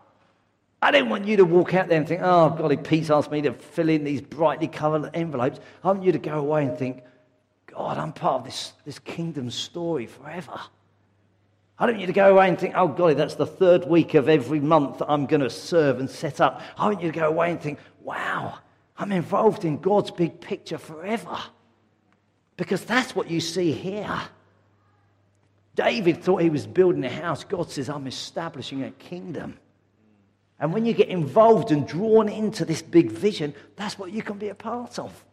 I 0.81 0.93
don't 0.93 1.09
want 1.09 1.27
you 1.27 1.37
to 1.39 1.45
walk 1.45 1.75
out 1.75 1.89
there 1.89 1.99
and 1.99 2.07
think, 2.07 2.21
oh, 2.23 2.51
golly, 2.51 2.77
Pete's 2.77 3.11
asked 3.11 3.33
me 3.33 3.43
to 3.43 3.55
fill 3.55 3.89
in 3.89 4.05
these 4.05 4.21
brightly 4.21 4.69
coloured 4.69 5.11
envelopes. 5.15 5.59
I 5.83 5.89
want 5.89 6.05
you 6.05 6.13
to 6.13 6.19
go 6.21 6.39
away 6.39 6.65
and 6.65 6.79
think, 6.79 7.03
God, 7.67 7.99
I'm 7.99 8.13
part 8.13 8.43
of 8.43 8.45
this, 8.45 8.75
this 8.85 9.01
kingdom 9.01 9.51
story 9.51 10.07
forever. 10.07 10.61
I 11.81 11.87
don't 11.87 11.97
want 11.97 12.03
you 12.03 12.07
to 12.07 12.13
go 12.13 12.31
away 12.31 12.49
and 12.49 12.57
think, 12.57 12.75
oh, 12.77 12.87
golly, 12.87 13.15
that's 13.15 13.35
the 13.35 13.47
third 13.47 13.89
week 13.89 14.15
of 14.15 14.29
every 14.29 14.61
month 14.61 14.99
that 14.99 15.11
I'm 15.11 15.27
going 15.27 15.41
to 15.41 15.51
serve 15.51 15.99
and 15.99 16.09
set 16.09 16.41
up. 16.41 16.61
I 16.79 16.87
want 16.87 17.03
you 17.03 17.11
to 17.11 17.19
go 17.19 17.27
away 17.27 17.51
and 17.51 17.61
think, 17.61 17.81
wow, 18.01 18.59
I'm 18.97 19.13
involved 19.13 19.65
in 19.65 19.79
God's 19.79 20.11
big 20.11 20.41
picture 20.41 20.79
forever. 20.79 21.39
Because 22.57 22.85
that's 22.85 23.17
what 23.17 23.31
you 23.31 23.41
see 23.41 23.73
here. 23.73 24.21
David 25.75 26.23
thought 26.23 26.43
he 26.43 26.51
was 26.51 26.67
building 26.67 27.05
a 27.05 27.11
house. 27.11 27.45
God 27.45 27.71
says, 27.71 27.89
I'm 27.89 28.07
establishing 28.07 28.83
a 28.83 28.91
kingdom. 28.91 29.59
And 30.61 30.73
when 30.73 30.85
you 30.85 30.93
get 30.93 31.09
involved 31.09 31.73
and 31.73 31.89
drawn 31.89 32.29
into 32.29 32.65
this 32.65 32.83
big 32.83 33.11
vision, 33.11 33.55
that's 33.75 33.99
what 33.99 34.13
you 34.13 34.23
can 34.23 34.39
be 34.39 34.49
a 34.49 34.55
part 34.55 34.99
of. 34.99 35.25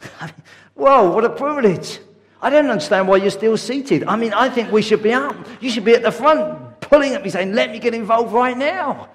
Whoa, 0.74 1.10
what 1.10 1.24
a 1.24 1.30
privilege. 1.30 1.98
I 2.40 2.50
don't 2.50 2.70
understand 2.70 3.06
why 3.06 3.16
you're 3.16 3.30
still 3.30 3.56
seated. 3.56 4.04
I 4.04 4.16
mean, 4.16 4.32
I 4.32 4.48
think 4.48 4.72
we 4.72 4.82
should 4.82 5.02
be 5.02 5.12
up. 5.12 5.36
You 5.60 5.70
should 5.70 5.84
be 5.84 5.94
at 5.94 6.02
the 6.02 6.10
front, 6.10 6.80
pulling 6.80 7.14
at 7.14 7.22
me, 7.22 7.30
saying, 7.30 7.52
Let 7.52 7.70
me 7.70 7.78
get 7.78 7.94
involved 7.94 8.32
right 8.32 8.56
now. 8.56 9.10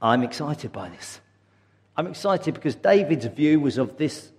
I'm 0.00 0.22
excited 0.22 0.72
by 0.72 0.88
this. 0.88 1.20
I'm 1.96 2.06
excited 2.06 2.54
because 2.54 2.76
David's 2.76 3.26
view 3.26 3.60
was 3.60 3.78
of 3.78 3.96
this 3.96 4.30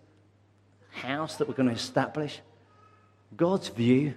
house 0.91 1.35
that 1.35 1.47
we're 1.47 1.53
going 1.53 1.69
to 1.69 1.75
establish. 1.75 2.39
God's 3.35 3.67
view 3.67 4.15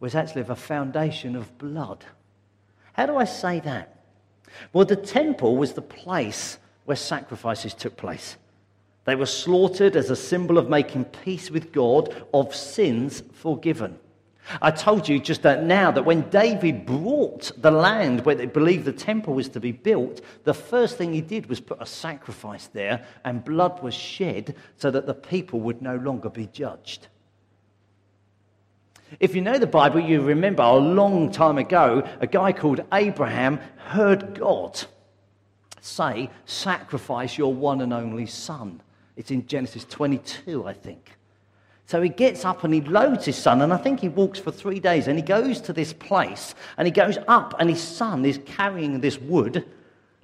was 0.00 0.14
actually 0.14 0.40
of 0.40 0.50
a 0.50 0.56
foundation 0.56 1.36
of 1.36 1.58
blood. 1.58 2.04
How 2.94 3.06
do 3.06 3.16
I 3.16 3.24
say 3.24 3.60
that? 3.60 4.04
Well, 4.72 4.84
the 4.84 4.96
temple 4.96 5.56
was 5.56 5.74
the 5.74 5.82
place 5.82 6.58
where 6.84 6.96
sacrifices 6.96 7.74
took 7.74 7.96
place. 7.96 8.36
They 9.04 9.14
were 9.14 9.26
slaughtered 9.26 9.96
as 9.96 10.10
a 10.10 10.16
symbol 10.16 10.58
of 10.58 10.68
making 10.68 11.06
peace 11.06 11.50
with 11.50 11.72
God, 11.72 12.24
of 12.32 12.54
sins 12.54 13.22
forgiven. 13.32 13.98
I 14.60 14.70
told 14.70 15.08
you 15.08 15.18
just 15.18 15.42
that 15.42 15.62
now 15.62 15.90
that 15.92 16.04
when 16.04 16.28
David 16.30 16.84
brought 16.84 17.52
the 17.56 17.70
land 17.70 18.24
where 18.24 18.34
they 18.34 18.46
believed 18.46 18.84
the 18.84 18.92
temple 18.92 19.34
was 19.34 19.48
to 19.50 19.60
be 19.60 19.72
built, 19.72 20.20
the 20.44 20.54
first 20.54 20.98
thing 20.98 21.12
he 21.12 21.20
did 21.20 21.46
was 21.46 21.60
put 21.60 21.80
a 21.80 21.86
sacrifice 21.86 22.66
there, 22.66 23.06
and 23.24 23.44
blood 23.44 23.82
was 23.82 23.94
shed 23.94 24.56
so 24.76 24.90
that 24.90 25.06
the 25.06 25.14
people 25.14 25.60
would 25.60 25.80
no 25.80 25.96
longer 25.96 26.28
be 26.28 26.46
judged. 26.48 27.08
If 29.20 29.34
you 29.34 29.42
know 29.42 29.58
the 29.58 29.66
Bible, 29.66 30.00
you 30.00 30.22
remember 30.22 30.62
a 30.62 30.74
long 30.74 31.30
time 31.30 31.58
ago, 31.58 32.06
a 32.20 32.26
guy 32.26 32.52
called 32.52 32.80
Abraham 32.92 33.60
heard 33.76 34.38
God 34.38 34.82
say, 35.80 36.30
Sacrifice 36.46 37.36
your 37.36 37.52
one 37.52 37.80
and 37.82 37.92
only 37.92 38.26
son. 38.26 38.80
It's 39.16 39.30
in 39.30 39.46
Genesis 39.46 39.84
22, 39.84 40.66
I 40.66 40.72
think. 40.72 41.12
So 41.92 42.00
he 42.00 42.08
gets 42.08 42.46
up 42.46 42.64
and 42.64 42.72
he 42.72 42.80
loads 42.80 43.26
his 43.26 43.36
son, 43.36 43.60
and 43.60 43.70
I 43.70 43.76
think 43.76 44.00
he 44.00 44.08
walks 44.08 44.38
for 44.38 44.50
three 44.50 44.80
days, 44.80 45.08
and 45.08 45.18
he 45.18 45.22
goes 45.22 45.60
to 45.60 45.74
this 45.74 45.92
place, 45.92 46.54
and 46.78 46.88
he 46.88 46.90
goes 46.90 47.18
up, 47.28 47.52
and 47.58 47.68
his 47.68 47.82
son 47.82 48.24
is 48.24 48.40
carrying 48.46 49.00
this 49.00 49.18
wood, 49.18 49.70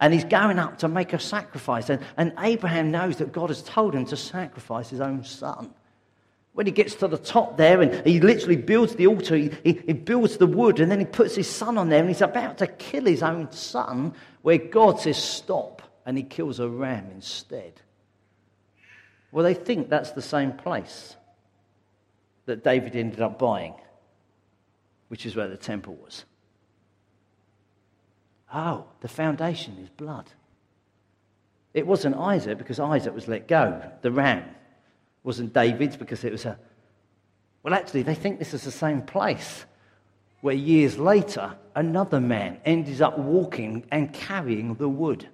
and 0.00 0.14
he's 0.14 0.24
going 0.24 0.58
up 0.58 0.78
to 0.78 0.88
make 0.88 1.12
a 1.12 1.18
sacrifice. 1.18 1.90
And, 1.90 2.02
and 2.16 2.32
Abraham 2.38 2.90
knows 2.90 3.18
that 3.18 3.32
God 3.32 3.50
has 3.50 3.62
told 3.62 3.94
him 3.94 4.06
to 4.06 4.16
sacrifice 4.16 4.88
his 4.88 5.02
own 5.02 5.24
son. 5.24 5.74
When 6.54 6.64
he 6.64 6.72
gets 6.72 6.94
to 6.94 7.06
the 7.06 7.18
top 7.18 7.58
there, 7.58 7.82
and 7.82 8.06
he 8.06 8.18
literally 8.18 8.56
builds 8.56 8.96
the 8.96 9.06
altar, 9.06 9.36
he, 9.36 9.50
he, 9.62 9.72
he 9.88 9.92
builds 9.92 10.38
the 10.38 10.46
wood, 10.46 10.80
and 10.80 10.90
then 10.90 11.00
he 11.00 11.04
puts 11.04 11.34
his 11.34 11.50
son 11.50 11.76
on 11.76 11.90
there, 11.90 12.00
and 12.00 12.08
he's 12.08 12.22
about 12.22 12.56
to 12.58 12.66
kill 12.66 13.04
his 13.04 13.22
own 13.22 13.52
son, 13.52 14.14
where 14.40 14.56
God 14.56 15.00
says, 15.00 15.22
Stop, 15.22 15.82
and 16.06 16.16
he 16.16 16.22
kills 16.22 16.60
a 16.60 16.68
ram 16.70 17.10
instead. 17.12 17.74
Well, 19.32 19.44
they 19.44 19.52
think 19.52 19.90
that's 19.90 20.12
the 20.12 20.22
same 20.22 20.52
place 20.52 21.14
that 22.48 22.64
David 22.64 22.96
ended 22.96 23.20
up 23.20 23.38
buying, 23.38 23.74
which 25.08 25.26
is 25.26 25.36
where 25.36 25.48
the 25.48 25.56
temple 25.56 25.94
was. 25.96 26.24
Oh, 28.52 28.86
the 29.00 29.08
foundation 29.08 29.76
is 29.82 29.90
blood. 29.90 30.32
It 31.74 31.86
wasn't 31.86 32.16
Isaac 32.16 32.56
because 32.56 32.80
Isaac 32.80 33.14
was 33.14 33.28
let 33.28 33.48
go. 33.48 33.82
The 34.00 34.10
ram 34.10 34.44
wasn't 35.22 35.52
David's 35.52 35.98
because 35.98 36.24
it 36.24 36.32
was 36.32 36.46
a. 36.46 36.58
Well, 37.62 37.74
actually, 37.74 38.02
they 38.02 38.14
think 38.14 38.38
this 38.38 38.54
is 38.54 38.64
the 38.64 38.70
same 38.70 39.02
place. 39.02 39.66
where 40.40 40.54
years 40.54 40.98
later, 40.98 41.56
another 41.74 42.20
man 42.20 42.60
ended 42.64 43.02
up 43.02 43.18
walking 43.18 43.84
and 43.90 44.12
carrying 44.12 44.74
the 44.74 44.88
wood, 44.88 45.28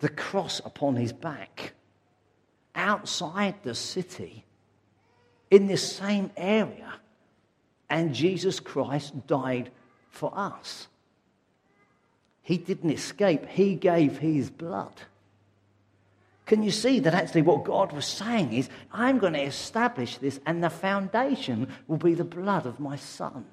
the 0.00 0.08
cross 0.08 0.60
upon 0.64 0.96
his 0.96 1.12
back, 1.12 1.74
outside 2.74 3.54
the 3.62 3.74
city, 3.74 4.44
in 5.50 5.66
this 5.66 5.96
same 5.96 6.30
area. 6.36 6.94
And 7.88 8.14
Jesus 8.14 8.60
Christ 8.60 9.26
died 9.26 9.70
for 10.10 10.32
us. 10.34 10.86
He 12.42 12.56
didn't 12.56 12.90
escape, 12.90 13.46
he 13.46 13.74
gave 13.74 14.18
his 14.18 14.50
blood. 14.50 14.94
Can 16.46 16.64
you 16.64 16.72
see 16.72 16.98
that 17.00 17.14
actually 17.14 17.42
what 17.42 17.62
God 17.62 17.92
was 17.92 18.06
saying 18.06 18.52
is, 18.52 18.68
I'm 18.92 19.18
going 19.18 19.34
to 19.34 19.42
establish 19.42 20.16
this, 20.18 20.40
and 20.46 20.64
the 20.64 20.70
foundation 20.70 21.68
will 21.86 21.96
be 21.96 22.14
the 22.14 22.24
blood 22.24 22.66
of 22.66 22.80
my 22.80 22.96
son? 22.96 23.44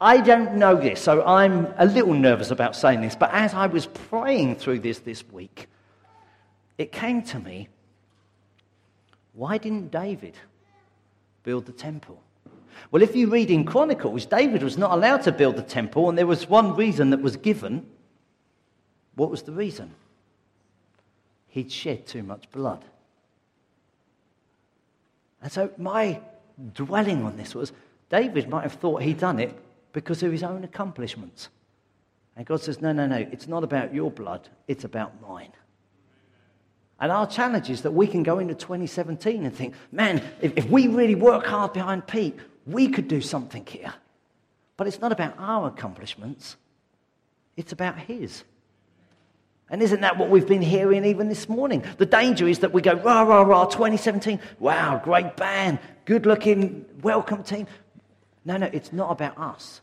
I 0.00 0.20
don't 0.20 0.54
know 0.56 0.76
this, 0.76 1.00
so 1.00 1.24
I'm 1.24 1.72
a 1.76 1.86
little 1.86 2.14
nervous 2.14 2.50
about 2.50 2.74
saying 2.74 3.02
this, 3.02 3.14
but 3.14 3.30
as 3.32 3.54
I 3.54 3.66
was 3.66 3.86
praying 3.86 4.56
through 4.56 4.80
this 4.80 5.00
this 5.00 5.24
week, 5.30 5.68
it 6.76 6.90
came 6.90 7.22
to 7.22 7.38
me 7.38 7.68
why 9.38 9.56
didn't 9.56 9.92
David 9.92 10.34
build 11.44 11.66
the 11.66 11.72
temple? 11.72 12.20
Well, 12.90 13.02
if 13.04 13.14
you 13.14 13.30
read 13.30 13.52
in 13.52 13.64
Chronicles, 13.64 14.26
David 14.26 14.64
was 14.64 14.76
not 14.76 14.90
allowed 14.90 15.22
to 15.22 15.32
build 15.32 15.54
the 15.54 15.62
temple, 15.62 16.08
and 16.08 16.18
there 16.18 16.26
was 16.26 16.48
one 16.48 16.74
reason 16.74 17.10
that 17.10 17.22
was 17.22 17.36
given. 17.36 17.86
What 19.14 19.30
was 19.30 19.42
the 19.42 19.52
reason? 19.52 19.92
He'd 21.46 21.70
shed 21.70 22.04
too 22.04 22.24
much 22.24 22.50
blood. 22.50 22.84
And 25.40 25.52
so 25.52 25.70
my 25.78 26.20
dwelling 26.74 27.22
on 27.22 27.36
this 27.36 27.54
was 27.54 27.72
David 28.10 28.48
might 28.48 28.64
have 28.64 28.72
thought 28.72 29.02
he'd 29.02 29.20
done 29.20 29.38
it 29.38 29.56
because 29.92 30.24
of 30.24 30.32
his 30.32 30.42
own 30.42 30.64
accomplishments. 30.64 31.48
And 32.36 32.44
God 32.44 32.60
says, 32.60 32.80
No, 32.80 32.90
no, 32.90 33.06
no, 33.06 33.16
it's 33.16 33.46
not 33.46 33.62
about 33.62 33.94
your 33.94 34.10
blood, 34.10 34.48
it's 34.66 34.82
about 34.82 35.12
mine. 35.22 35.52
And 37.00 37.12
our 37.12 37.26
challenge 37.26 37.70
is 37.70 37.82
that 37.82 37.92
we 37.92 38.06
can 38.06 38.22
go 38.22 38.38
into 38.38 38.54
2017 38.54 39.44
and 39.44 39.54
think, 39.54 39.74
man, 39.92 40.22
if, 40.40 40.52
if 40.56 40.68
we 40.68 40.88
really 40.88 41.14
work 41.14 41.46
hard 41.46 41.72
behind 41.72 42.06
Pete, 42.06 42.36
we 42.66 42.88
could 42.88 43.06
do 43.08 43.20
something 43.20 43.64
here. 43.64 43.94
But 44.76 44.86
it's 44.86 45.00
not 45.00 45.12
about 45.12 45.34
our 45.38 45.68
accomplishments, 45.68 46.56
it's 47.56 47.72
about 47.72 47.98
his. 47.98 48.44
And 49.70 49.82
isn't 49.82 50.00
that 50.00 50.16
what 50.16 50.30
we've 50.30 50.46
been 50.46 50.62
hearing 50.62 51.04
even 51.04 51.28
this 51.28 51.46
morning? 51.46 51.84
The 51.98 52.06
danger 52.06 52.48
is 52.48 52.60
that 52.60 52.72
we 52.72 52.80
go, 52.80 52.94
rah, 52.94 53.20
rah, 53.20 53.42
rah, 53.42 53.66
2017. 53.66 54.40
Wow, 54.58 54.98
great 55.04 55.36
band, 55.36 55.78
good 56.06 56.24
looking, 56.24 56.86
welcome 57.02 57.42
team. 57.42 57.66
No, 58.46 58.56
no, 58.56 58.70
it's 58.72 58.94
not 58.94 59.10
about 59.10 59.36
us. 59.36 59.82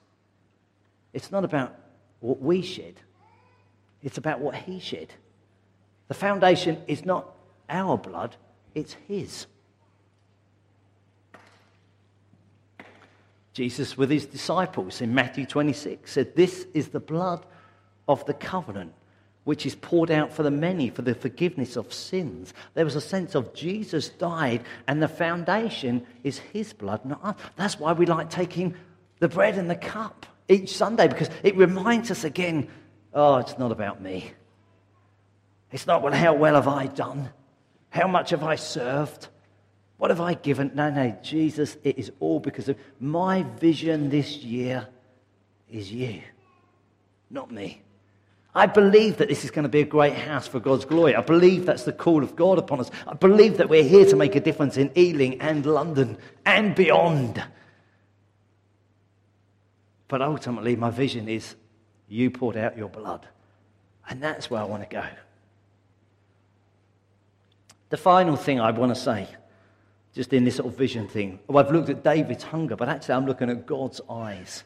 It's 1.14 1.32
not 1.32 1.46
about 1.46 1.76
what 2.20 2.42
we 2.42 2.64
shed, 2.64 2.96
it's 4.02 4.18
about 4.18 4.40
what 4.40 4.56
he 4.56 4.80
shed. 4.80 5.14
The 6.08 6.14
foundation 6.14 6.82
is 6.88 7.06
not 7.06 7.32
our 7.70 7.98
blood, 7.98 8.36
it's 8.74 8.94
his. 9.08 9.48
Jesus, 13.54 13.98
with 13.98 14.10
his 14.10 14.26
disciples 14.26 15.00
in 15.00 15.16
Matthew 15.16 15.46
26, 15.46 16.12
said, 16.12 16.36
This 16.36 16.68
is 16.74 16.90
the 16.90 17.00
blood 17.00 17.46
of 18.08 18.26
the 18.26 18.34
covenant, 18.34 18.94
which 19.46 19.66
is 19.66 19.76
poured 19.76 20.12
out 20.12 20.34
for 20.34 20.44
the 20.44 20.52
many 20.52 20.90
for 20.90 21.04
the 21.04 21.16
forgiveness 21.16 21.78
of 21.78 21.94
sins. 21.94 22.54
There 22.74 22.84
was 22.84 22.98
a 22.98 23.02
sense 23.02 23.34
of 23.34 23.54
Jesus 23.54 24.10
died, 24.10 24.62
and 24.90 25.02
the 25.02 25.08
foundation 25.08 26.06
is 26.24 26.40
his 26.40 26.74
blood, 26.74 27.06
not 27.06 27.24
us. 27.24 27.36
That's 27.56 27.80
why 27.80 27.94
we 27.94 28.06
like 28.06 28.30
taking 28.30 28.76
the 29.20 29.30
bread 29.30 29.58
and 29.58 29.70
the 29.70 29.76
cup 29.76 30.26
each 30.50 30.76
Sunday, 30.76 31.08
because 31.08 31.30
it 31.42 31.56
reminds 31.56 32.12
us 32.12 32.26
again 32.26 32.68
oh, 33.14 33.38
it's 33.38 33.58
not 33.58 33.72
about 33.72 34.02
me. 34.02 34.34
It's 35.76 35.86
not, 35.86 36.02
well, 36.02 36.14
how 36.14 36.34
well 36.34 36.56
have 36.56 36.70
I 36.70 36.88
done? 36.88 37.32
How 37.90 38.08
much 38.08 38.30
have 38.30 38.44
I 38.44 38.56
served? 38.56 39.28
What 39.98 40.10
have 40.10 40.22
I 40.22 40.34
given? 40.34 40.72
No, 40.74 40.90
no, 40.90 41.18
Jesus, 41.22 41.76
it 41.84 42.00
is 42.00 42.14
all 42.22 42.40
because 42.40 42.70
of 42.70 42.78
my 42.98 43.44
vision 43.44 44.10
this 44.10 44.38
year 44.38 44.88
is 45.70 45.92
you, 45.92 46.22
not 47.30 47.52
me. 47.52 47.82
I 48.56 48.68
believe 48.68 49.18
that 49.18 49.28
this 49.28 49.44
is 49.44 49.52
going 49.52 49.64
to 49.64 49.70
be 49.70 49.82
a 49.82 49.86
great 49.86 50.14
house 50.14 50.48
for 50.48 50.62
God's 50.62 50.86
glory. 50.86 51.14
I 51.14 51.20
believe 51.20 51.66
that's 51.66 51.84
the 51.84 51.92
call 51.92 52.24
of 52.24 52.38
God 52.38 52.58
upon 52.58 52.80
us. 52.80 52.90
I 53.06 53.16
believe 53.16 53.58
that 53.58 53.68
we're 53.68 53.84
here 53.84 54.06
to 54.06 54.16
make 54.16 54.38
a 54.38 54.40
difference 54.40 54.78
in 54.78 54.98
Ealing 54.98 55.42
and 55.42 55.66
London 55.66 56.18
and 56.46 56.74
beyond. 56.74 57.44
But 60.08 60.22
ultimately, 60.22 60.78
my 60.78 60.90
vision 60.90 61.28
is 61.28 61.54
you 62.08 62.32
poured 62.32 62.56
out 62.56 62.78
your 62.78 62.88
blood. 62.88 63.28
And 64.08 64.24
that's 64.24 64.50
where 64.50 64.62
I 64.62 64.64
want 64.64 64.90
to 64.90 64.96
go. 64.96 65.04
The 67.90 67.98
final 67.98 68.36
thing 68.36 68.60
I 68.60 68.72
want 68.72 68.94
to 68.94 69.00
say 69.00 69.28
just 70.16 70.32
in 70.32 70.46
this 70.46 70.56
sort 70.56 70.72
of 70.72 70.78
vision 70.78 71.08
thing. 71.08 71.40
Oh, 71.50 71.58
I've 71.58 71.72
looked 71.72 71.90
at 71.90 72.04
David's 72.04 72.46
hunger, 72.46 72.78
but 72.78 72.88
actually 72.88 73.16
I'm 73.16 73.26
looking 73.26 73.50
at 73.50 73.66
God's 73.66 74.00
eyes. 74.10 74.64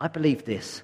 I 0.00 0.08
believe 0.08 0.44
this. 0.44 0.82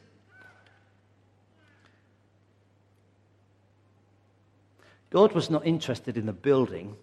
God 5.11 5.33
was 5.33 5.51
not 5.51 5.67
interested 5.67 6.17
in 6.17 6.27
the 6.27 6.33
building, 6.33 6.97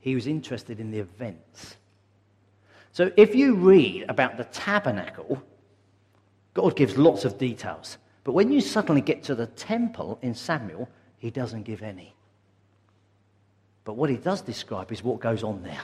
He 0.00 0.14
was 0.14 0.26
interested 0.26 0.80
in 0.80 0.90
the 0.90 0.98
events. 0.98 1.76
So 2.92 3.10
if 3.16 3.34
you 3.34 3.54
read 3.54 4.04
about 4.08 4.36
the 4.36 4.44
tabernacle, 4.44 5.42
God 6.54 6.76
gives 6.76 6.98
lots 6.98 7.24
of 7.24 7.38
details. 7.38 7.96
But 8.24 8.32
when 8.32 8.52
you 8.52 8.60
suddenly 8.60 9.00
get 9.00 9.22
to 9.24 9.34
the 9.34 9.46
temple 9.46 10.18
in 10.22 10.34
Samuel, 10.34 10.88
He 11.18 11.30
doesn't 11.30 11.62
give 11.62 11.82
any. 11.82 12.14
But 13.84 13.94
what 13.94 14.10
he 14.10 14.16
does 14.16 14.40
describe 14.40 14.92
is 14.92 15.02
what 15.02 15.20
goes 15.20 15.42
on 15.42 15.62
there. 15.62 15.80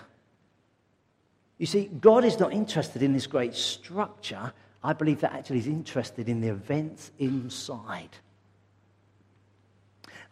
You 1.59 1.67
see, 1.67 1.87
God 2.01 2.25
is 2.25 2.39
not 2.39 2.53
interested 2.53 3.03
in 3.03 3.13
this 3.13 3.27
great 3.27 3.55
structure. 3.55 4.53
I 4.83 4.93
believe 4.93 5.21
that 5.21 5.33
actually 5.33 5.57
he's 5.57 5.67
interested 5.67 6.29
in 6.29 6.41
the 6.41 6.49
events 6.49 7.11
inside. 7.19 8.11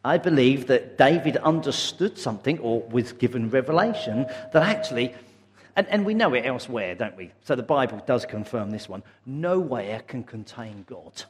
I 0.05 0.18
believe 0.18 0.68
that 0.68 0.96
David 0.96 1.37
understood 1.38 2.16
something 2.16 2.61
or 2.61 2.83
was 2.83 3.12
given 3.12 3.50
revelation 3.50 4.26
that 4.52 4.62
actually, 4.62 5.12
and, 5.74 5.88
and 5.88 6.07
we 6.07 6.14
know 6.14 6.33
it 6.35 6.46
elsewhere, 6.46 6.94
don't 6.94 7.16
we? 7.16 7.33
So 7.42 7.57
the 7.57 7.64
Bible 7.64 8.00
does 8.07 8.24
confirm 8.24 8.70
this 8.70 8.88
one. 8.88 9.02
Nowhere 9.26 10.02
can 10.07 10.22
contain 10.22 10.85
God. 10.88 11.24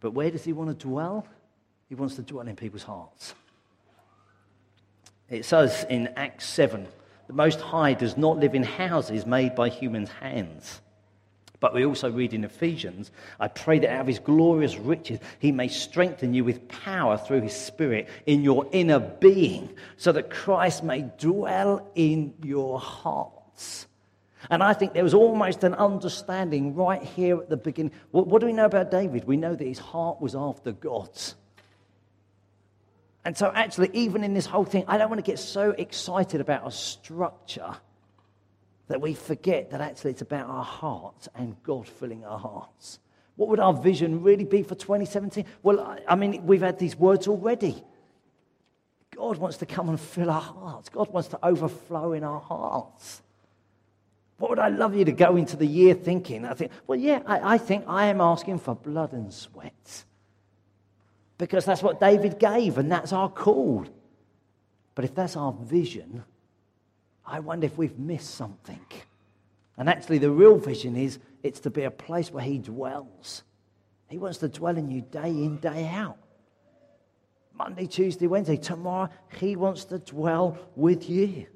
But 0.00 0.12
where 0.12 0.30
does 0.30 0.44
he 0.44 0.54
want 0.54 0.70
to 0.70 0.86
dwell? 0.86 1.26
He 1.90 1.94
wants 1.94 2.14
to 2.14 2.22
dwell 2.22 2.48
in 2.48 2.56
people's 2.56 2.84
hearts. 2.84 3.34
It 5.28 5.44
says 5.44 5.84
in 5.88 6.08
Acts 6.16 6.46
7 6.46 6.86
the 7.26 7.32
Most 7.32 7.60
High 7.60 7.94
does 7.94 8.16
not 8.16 8.38
live 8.38 8.54
in 8.54 8.62
houses 8.62 9.26
made 9.26 9.54
by 9.54 9.68
human 9.68 10.06
hands. 10.06 10.80
But 11.58 11.74
we 11.74 11.84
also 11.84 12.10
read 12.10 12.34
in 12.34 12.44
Ephesians, 12.44 13.10
I 13.40 13.48
pray 13.48 13.78
that 13.80 13.90
out 13.90 14.02
of 14.02 14.06
his 14.06 14.18
glorious 14.18 14.76
riches 14.76 15.18
he 15.38 15.52
may 15.52 15.68
strengthen 15.68 16.34
you 16.34 16.44
with 16.44 16.68
power 16.68 17.16
through 17.16 17.40
his 17.40 17.56
spirit 17.56 18.08
in 18.26 18.42
your 18.42 18.68
inner 18.72 19.00
being, 19.00 19.70
so 19.96 20.12
that 20.12 20.30
Christ 20.30 20.84
may 20.84 21.02
dwell 21.18 21.90
in 21.94 22.34
your 22.44 22.78
hearts. 22.78 23.86
And 24.50 24.62
I 24.62 24.74
think 24.74 24.92
there 24.92 25.02
was 25.02 25.14
almost 25.14 25.64
an 25.64 25.74
understanding 25.74 26.74
right 26.74 27.02
here 27.02 27.38
at 27.38 27.48
the 27.48 27.56
beginning. 27.56 27.92
What, 28.10 28.28
what 28.28 28.40
do 28.40 28.46
we 28.46 28.52
know 28.52 28.66
about 28.66 28.90
David? 28.90 29.24
We 29.24 29.36
know 29.36 29.56
that 29.56 29.66
his 29.66 29.78
heart 29.78 30.20
was 30.20 30.36
after 30.36 30.72
God's. 30.72 31.34
And 33.26 33.36
so, 33.36 33.50
actually, 33.52 33.90
even 33.92 34.22
in 34.22 34.34
this 34.34 34.46
whole 34.46 34.64
thing, 34.64 34.84
I 34.86 34.98
don't 34.98 35.10
want 35.10 35.18
to 35.18 35.28
get 35.28 35.40
so 35.40 35.70
excited 35.70 36.40
about 36.40 36.64
a 36.64 36.70
structure 36.70 37.74
that 38.86 39.00
we 39.00 39.14
forget 39.14 39.72
that 39.72 39.80
actually 39.80 40.12
it's 40.12 40.22
about 40.22 40.48
our 40.48 40.62
hearts 40.62 41.28
and 41.34 41.60
God 41.64 41.88
filling 41.88 42.24
our 42.24 42.38
hearts. 42.38 43.00
What 43.34 43.48
would 43.48 43.58
our 43.58 43.72
vision 43.72 44.22
really 44.22 44.44
be 44.44 44.62
for 44.62 44.76
2017? 44.76 45.44
Well, 45.64 45.98
I 46.08 46.14
mean, 46.14 46.46
we've 46.46 46.62
had 46.62 46.78
these 46.78 46.94
words 46.94 47.26
already. 47.26 47.82
God 49.16 49.38
wants 49.38 49.56
to 49.56 49.66
come 49.66 49.88
and 49.88 49.98
fill 49.98 50.30
our 50.30 50.40
hearts, 50.40 50.88
God 50.88 51.12
wants 51.12 51.28
to 51.30 51.44
overflow 51.44 52.12
in 52.12 52.22
our 52.22 52.38
hearts. 52.38 53.22
What 54.38 54.50
would 54.50 54.60
I 54.60 54.68
love 54.68 54.94
you 54.94 55.04
to 55.04 55.12
go 55.12 55.34
into 55.34 55.56
the 55.56 55.66
year 55.66 55.94
thinking? 55.94 56.44
I 56.44 56.54
think, 56.54 56.70
well, 56.86 56.96
yeah, 56.98 57.22
I, 57.26 57.54
I 57.54 57.58
think 57.58 57.86
I 57.88 58.06
am 58.06 58.20
asking 58.20 58.60
for 58.60 58.76
blood 58.76 59.12
and 59.12 59.34
sweat 59.34 60.04
because 61.38 61.64
that's 61.64 61.82
what 61.82 62.00
David 62.00 62.38
gave 62.38 62.78
and 62.78 62.90
that's 62.90 63.12
our 63.12 63.28
call. 63.28 63.86
But 64.94 65.04
if 65.04 65.14
that's 65.14 65.36
our 65.36 65.52
vision, 65.52 66.24
I 67.24 67.40
wonder 67.40 67.66
if 67.66 67.76
we've 67.76 67.98
missed 67.98 68.34
something. 68.34 68.80
And 69.76 69.88
actually, 69.88 70.18
the 70.18 70.30
real 70.30 70.56
vision 70.56 70.96
is 70.96 71.18
it's 71.42 71.60
to 71.60 71.70
be 71.70 71.84
a 71.84 71.90
place 71.90 72.30
where 72.30 72.44
He 72.44 72.58
dwells. 72.58 73.42
He 74.08 74.18
wants 74.18 74.38
to 74.38 74.48
dwell 74.48 74.76
in 74.76 74.90
you 74.90 75.02
day 75.02 75.28
in, 75.28 75.58
day 75.58 75.88
out. 75.88 76.16
Monday, 77.52 77.86
Tuesday, 77.86 78.26
Wednesday, 78.26 78.56
tomorrow, 78.56 79.10
He 79.38 79.56
wants 79.56 79.84
to 79.86 79.98
dwell 79.98 80.58
with 80.76 81.10
you. 81.10 81.46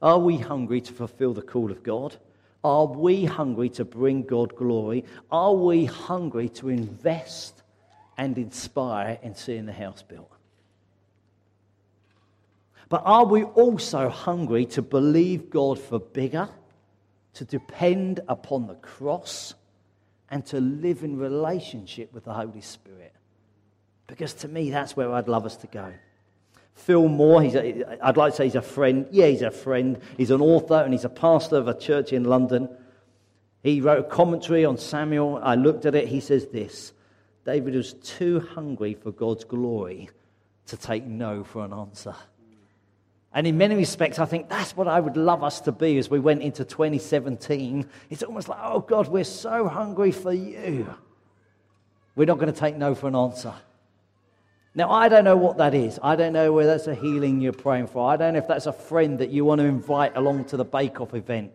Are 0.00 0.18
we 0.18 0.36
hungry 0.36 0.80
to 0.82 0.92
fulfill 0.92 1.32
the 1.32 1.42
call 1.42 1.70
of 1.70 1.82
God? 1.82 2.16
Are 2.64 2.86
we 2.86 3.26
hungry 3.26 3.68
to 3.70 3.84
bring 3.84 4.22
God 4.22 4.56
glory? 4.56 5.04
Are 5.30 5.54
we 5.54 5.84
hungry 5.84 6.48
to 6.50 6.70
invest 6.70 7.62
and 8.16 8.38
inspire 8.38 9.18
in 9.22 9.34
seeing 9.34 9.66
the 9.66 9.72
house 9.72 10.02
built? 10.02 10.30
But 12.88 13.02
are 13.04 13.26
we 13.26 13.44
also 13.44 14.08
hungry 14.08 14.64
to 14.66 14.82
believe 14.82 15.50
God 15.50 15.78
for 15.78 15.98
bigger, 15.98 16.48
to 17.34 17.44
depend 17.44 18.20
upon 18.28 18.66
the 18.66 18.74
cross, 18.76 19.54
and 20.30 20.44
to 20.46 20.60
live 20.60 21.04
in 21.04 21.18
relationship 21.18 22.12
with 22.14 22.24
the 22.24 22.32
Holy 22.32 22.60
Spirit? 22.62 23.12
Because 24.06 24.32
to 24.34 24.48
me, 24.48 24.70
that's 24.70 24.96
where 24.96 25.12
I'd 25.12 25.28
love 25.28 25.44
us 25.44 25.56
to 25.58 25.66
go. 25.66 25.92
Phil 26.74 27.08
Moore, 27.08 27.42
he's 27.42 27.54
a, 27.54 28.04
I'd 28.04 28.16
like 28.16 28.32
to 28.32 28.36
say 28.36 28.44
he's 28.44 28.54
a 28.54 28.62
friend. 28.62 29.06
Yeah, 29.10 29.26
he's 29.26 29.42
a 29.42 29.50
friend. 29.50 30.00
He's 30.16 30.30
an 30.30 30.40
author 30.40 30.82
and 30.82 30.92
he's 30.92 31.04
a 31.04 31.08
pastor 31.08 31.56
of 31.56 31.68
a 31.68 31.78
church 31.78 32.12
in 32.12 32.24
London. 32.24 32.68
He 33.62 33.80
wrote 33.80 34.00
a 34.00 34.08
commentary 34.08 34.64
on 34.64 34.76
Samuel. 34.76 35.40
I 35.42 35.54
looked 35.54 35.86
at 35.86 35.94
it. 35.94 36.08
He 36.08 36.20
says 36.20 36.48
this 36.48 36.92
David 37.44 37.74
was 37.74 37.94
too 37.94 38.40
hungry 38.40 38.94
for 38.94 39.12
God's 39.12 39.44
glory 39.44 40.10
to 40.66 40.76
take 40.76 41.04
no 41.04 41.44
for 41.44 41.64
an 41.64 41.72
answer. 41.72 42.14
And 43.32 43.46
in 43.46 43.58
many 43.58 43.74
respects, 43.74 44.18
I 44.18 44.26
think 44.26 44.48
that's 44.48 44.76
what 44.76 44.86
I 44.86 45.00
would 45.00 45.16
love 45.16 45.42
us 45.42 45.60
to 45.62 45.72
be 45.72 45.98
as 45.98 46.08
we 46.08 46.20
went 46.20 46.42
into 46.42 46.64
2017. 46.64 47.88
It's 48.08 48.22
almost 48.22 48.48
like, 48.48 48.60
oh 48.62 48.80
God, 48.80 49.08
we're 49.08 49.24
so 49.24 49.66
hungry 49.66 50.12
for 50.12 50.32
you. 50.32 50.94
We're 52.14 52.26
not 52.26 52.38
going 52.38 52.52
to 52.52 52.58
take 52.58 52.76
no 52.76 52.94
for 52.94 53.08
an 53.08 53.16
answer. 53.16 53.54
Now, 54.76 54.90
I 54.90 55.08
don't 55.08 55.24
know 55.24 55.36
what 55.36 55.58
that 55.58 55.72
is. 55.72 56.00
I 56.02 56.16
don't 56.16 56.32
know 56.32 56.52
whether 56.52 56.70
that's 56.70 56.88
a 56.88 56.94
healing 56.94 57.40
you're 57.40 57.52
praying 57.52 57.86
for. 57.86 58.10
I 58.10 58.16
don't 58.16 58.32
know 58.32 58.40
if 58.40 58.48
that's 58.48 58.66
a 58.66 58.72
friend 58.72 59.18
that 59.20 59.30
you 59.30 59.44
want 59.44 59.60
to 59.60 59.66
invite 59.66 60.16
along 60.16 60.46
to 60.46 60.56
the 60.56 60.64
Bake 60.64 61.00
Off 61.00 61.14
event. 61.14 61.52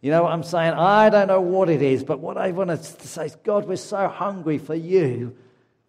You 0.00 0.10
know 0.10 0.22
what 0.22 0.32
I'm 0.32 0.44
saying? 0.44 0.74
I 0.74 1.10
don't 1.10 1.28
know 1.28 1.40
what 1.40 1.68
it 1.68 1.82
is, 1.82 2.04
but 2.04 2.20
what 2.20 2.36
I 2.36 2.52
want 2.52 2.70
to 2.70 2.76
say 2.76 3.26
is, 3.26 3.36
God, 3.36 3.66
we're 3.66 3.76
so 3.76 4.06
hungry 4.06 4.58
for 4.58 4.74
you. 4.74 5.34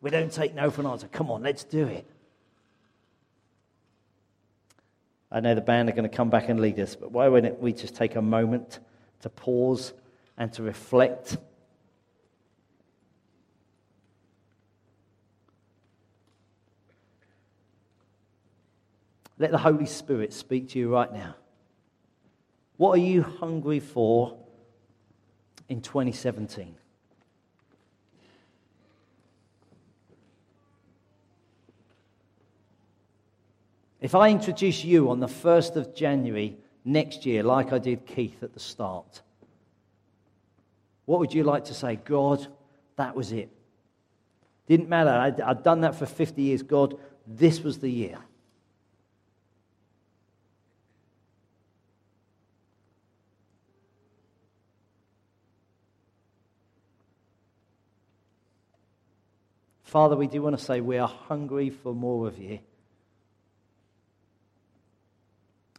We 0.02 0.10
don't 0.10 0.32
take 0.32 0.56
no 0.56 0.72
for 0.72 0.82
an 0.82 0.88
answer. 0.88 1.08
Come 1.08 1.30
on, 1.30 1.44
let's 1.44 1.64
do 1.64 1.86
it. 1.86 2.08
I 5.32 5.42
know 5.42 5.54
the 5.54 5.62
band 5.62 5.90
are 5.90 5.92
going 5.92 6.10
to 6.10 6.16
come 6.16 6.30
back 6.30 6.50
and 6.50 6.60
lead 6.60 6.80
us, 6.80 6.96
but 6.96 7.12
why 7.12 7.28
wouldn't 7.28 7.60
we 7.60 7.74
just 7.74 7.96
take 7.96 8.16
a 8.16 8.22
moment 8.22 8.80
to 9.22 9.30
pause 9.30 9.94
and 10.38 10.52
to 10.54 10.64
reflect? 10.64 11.38
Let 19.38 19.52
the 19.52 19.58
Holy 19.58 19.86
Spirit 19.86 20.34
speak 20.34 20.70
to 20.70 20.80
you 20.80 20.92
right 20.92 21.12
now. 21.12 21.36
What 22.78 22.92
are 22.92 23.02
you 23.02 23.24
hungry 23.24 23.80
for 23.80 24.38
in 25.70 25.82
2017? 25.82 26.76
If 34.02 34.14
I 34.14 34.30
introduce 34.30 34.84
you 34.84 35.10
on 35.10 35.20
the 35.20 35.28
1st 35.28 35.78
of 35.78 35.96
January 35.96 36.58
next 36.84 37.26
year, 37.26 37.42
like 37.42 37.74
I 37.74 37.80
did 37.80 38.06
Keith 38.06 38.44
at 38.44 38.54
the 38.54 38.60
start, 38.60 39.22
what 41.06 41.20
would 41.20 41.34
you 41.34 41.44
like 41.44 41.66
to 41.66 41.74
say? 41.74 41.96
God, 41.96 42.46
that 42.98 43.16
was 43.16 43.32
it. 43.32 43.50
Didn't 44.68 44.90
matter. 44.90 45.10
I'd, 45.10 45.42
I'd 45.42 45.64
done 45.64 45.82
that 45.82 45.96
for 45.96 46.06
50 46.06 46.42
years. 46.42 46.62
God, 46.62 46.98
this 47.26 47.62
was 47.62 47.80
the 47.80 47.90
year. 47.90 48.18
Father, 59.96 60.18
we 60.18 60.28
do 60.28 60.42
want 60.42 60.60
to 60.60 60.62
say 60.62 60.82
we 60.82 60.98
are 60.98 61.08
hungry 61.08 61.70
for 61.70 61.96
more 61.96 62.28
of 62.28 62.38
you. 62.38 62.60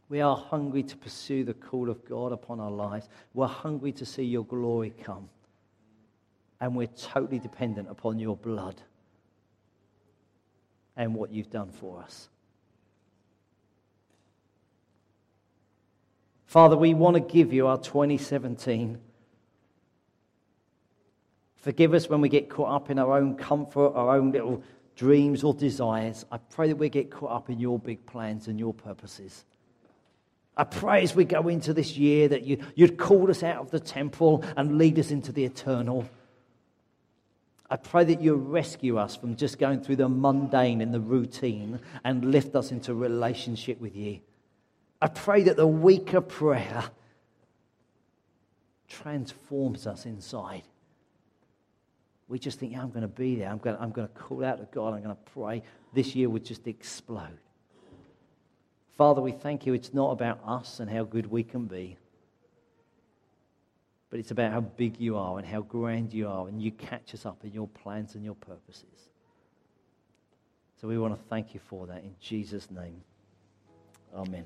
We 0.09 0.23
are 0.23 0.35
hungry 0.35 0.85
to 0.85 0.97
pursue 0.97 1.45
the 1.45 1.53
call 1.53 1.91
of 1.91 2.03
God 2.09 2.33
upon 2.33 2.59
our 2.59 2.71
lives. 2.71 3.11
We're 3.35 3.47
hungry 3.47 3.93
to 3.93 4.07
see 4.07 4.23
your 4.23 4.47
glory 4.47 4.95
come. 5.05 5.29
And 6.63 6.75
we're 6.75 6.87
totally 6.87 7.39
dependent 7.39 7.91
upon 7.91 8.19
your 8.19 8.39
blood 8.39 8.81
and 10.97 11.15
what 11.15 11.31
you've 11.31 11.51
done 11.51 11.71
for 11.71 12.01
us. 12.01 12.31
Father, 16.47 16.79
we 16.79 16.95
want 16.95 17.17
to 17.17 17.21
give 17.21 17.53
you 17.53 17.67
our 17.67 17.77
2017 17.77 18.99
Forgive 21.67 21.95
us 21.95 22.09
when 22.09 22.21
we 22.21 22.29
get 22.29 22.49
caught 22.49 22.71
up 22.71 22.91
in 22.91 22.99
our 23.01 23.19
own 23.19 23.35
comfort, 23.35 23.89
our 23.97 24.17
own 24.17 24.31
little 24.31 24.63
dreams 24.95 25.43
or 25.43 25.53
desires. 25.53 26.25
I 26.31 26.39
pray 26.39 26.69
that 26.69 26.77
we 26.77 26.89
get 26.89 27.11
caught 27.11 27.33
up 27.33 27.51
in 27.51 27.59
your 27.59 27.77
big 27.81 28.07
plans 28.07 28.47
and 28.47 28.57
your 28.57 28.73
purposes. 28.73 29.45
I 30.57 30.63
pray 30.63 31.03
as 31.03 31.17
we 31.17 31.25
go 31.25 31.49
into 31.49 31.75
this 31.75 31.97
year 31.97 32.29
that 32.29 32.45
you, 32.45 32.65
you'd 32.77 32.97
call 32.99 33.29
us 33.31 33.43
out 33.43 33.57
of 33.57 33.73
the 33.73 33.81
temple 33.81 34.45
and 34.57 34.79
lead 34.79 34.97
us 35.01 35.11
into 35.11 35.33
the 35.33 35.45
eternal. 35.45 36.09
I 37.69 37.75
pray 37.75 38.05
that 38.05 38.21
you 38.21 38.37
rescue 38.37 38.97
us 38.97 39.17
from 39.17 39.35
just 39.35 39.59
going 39.59 39.81
through 39.81 39.97
the 39.97 40.09
mundane 40.09 40.81
and 40.81 40.95
the 40.95 41.01
routine 41.01 41.81
and 42.05 42.31
lift 42.31 42.55
us 42.55 42.71
into 42.71 42.95
relationship 42.95 43.81
with 43.81 43.97
you. 43.97 44.21
I 45.03 45.09
pray 45.09 45.43
that 45.43 45.57
the 45.57 45.67
weaker 45.67 46.21
prayer 46.21 46.85
transforms 48.87 49.89
us 49.89 50.07
inside 50.07 50.63
we 52.29 52.39
just 52.39 52.59
think, 52.59 52.73
yeah, 52.73 52.83
I'm 52.83 52.91
going 52.91 53.03
to 53.03 53.09
be 53.09 53.37
there. 53.37 53.49
I'm 53.49 53.59
going, 53.59 53.77
to, 53.77 53.83
I'm 53.83 53.91
going 53.91 54.09
to 54.09 54.15
call 54.15 54.45
out 54.45 54.59
to 54.59 54.67
God. 54.75 54.95
I'm 54.95 55.03
going 55.03 55.15
to 55.15 55.33
pray. 55.33 55.63
This 55.93 56.15
year 56.15 56.29
would 56.29 56.45
just 56.45 56.67
explode. 56.67 57.39
Father, 58.97 59.21
we 59.21 59.33
thank 59.33 59.67
you. 59.67 59.75
It's 59.75 59.95
not 59.95 60.11
about 60.11 60.41
us 60.45 60.81
and 60.81 60.91
how 60.91 61.05
good 61.05 61.31
we 61.31 61.45
can 61.45 61.67
be, 61.67 61.97
but 64.11 64.19
it's 64.19 64.31
about 64.31 64.53
how 64.53 64.61
big 64.61 64.99
you 64.99 65.17
are 65.17 65.39
and 65.39 65.47
how 65.47 65.61
grand 65.61 66.13
you 66.13 66.29
are, 66.29 66.49
and 66.49 66.63
you 66.63 66.73
catch 66.73 67.13
us 67.13 67.27
up 67.27 67.45
in 67.45 67.53
your 67.53 67.69
plans 67.69 68.15
and 68.15 68.25
your 68.25 68.35
purposes. 68.35 69.11
So 70.81 70.89
we 70.89 70.99
want 70.99 71.15
to 71.15 71.29
thank 71.29 71.55
you 71.55 71.61
for 71.61 71.87
that 71.87 72.03
in 72.03 72.15
Jesus' 72.21 72.71
name. 72.71 73.03
Amen. 74.15 74.45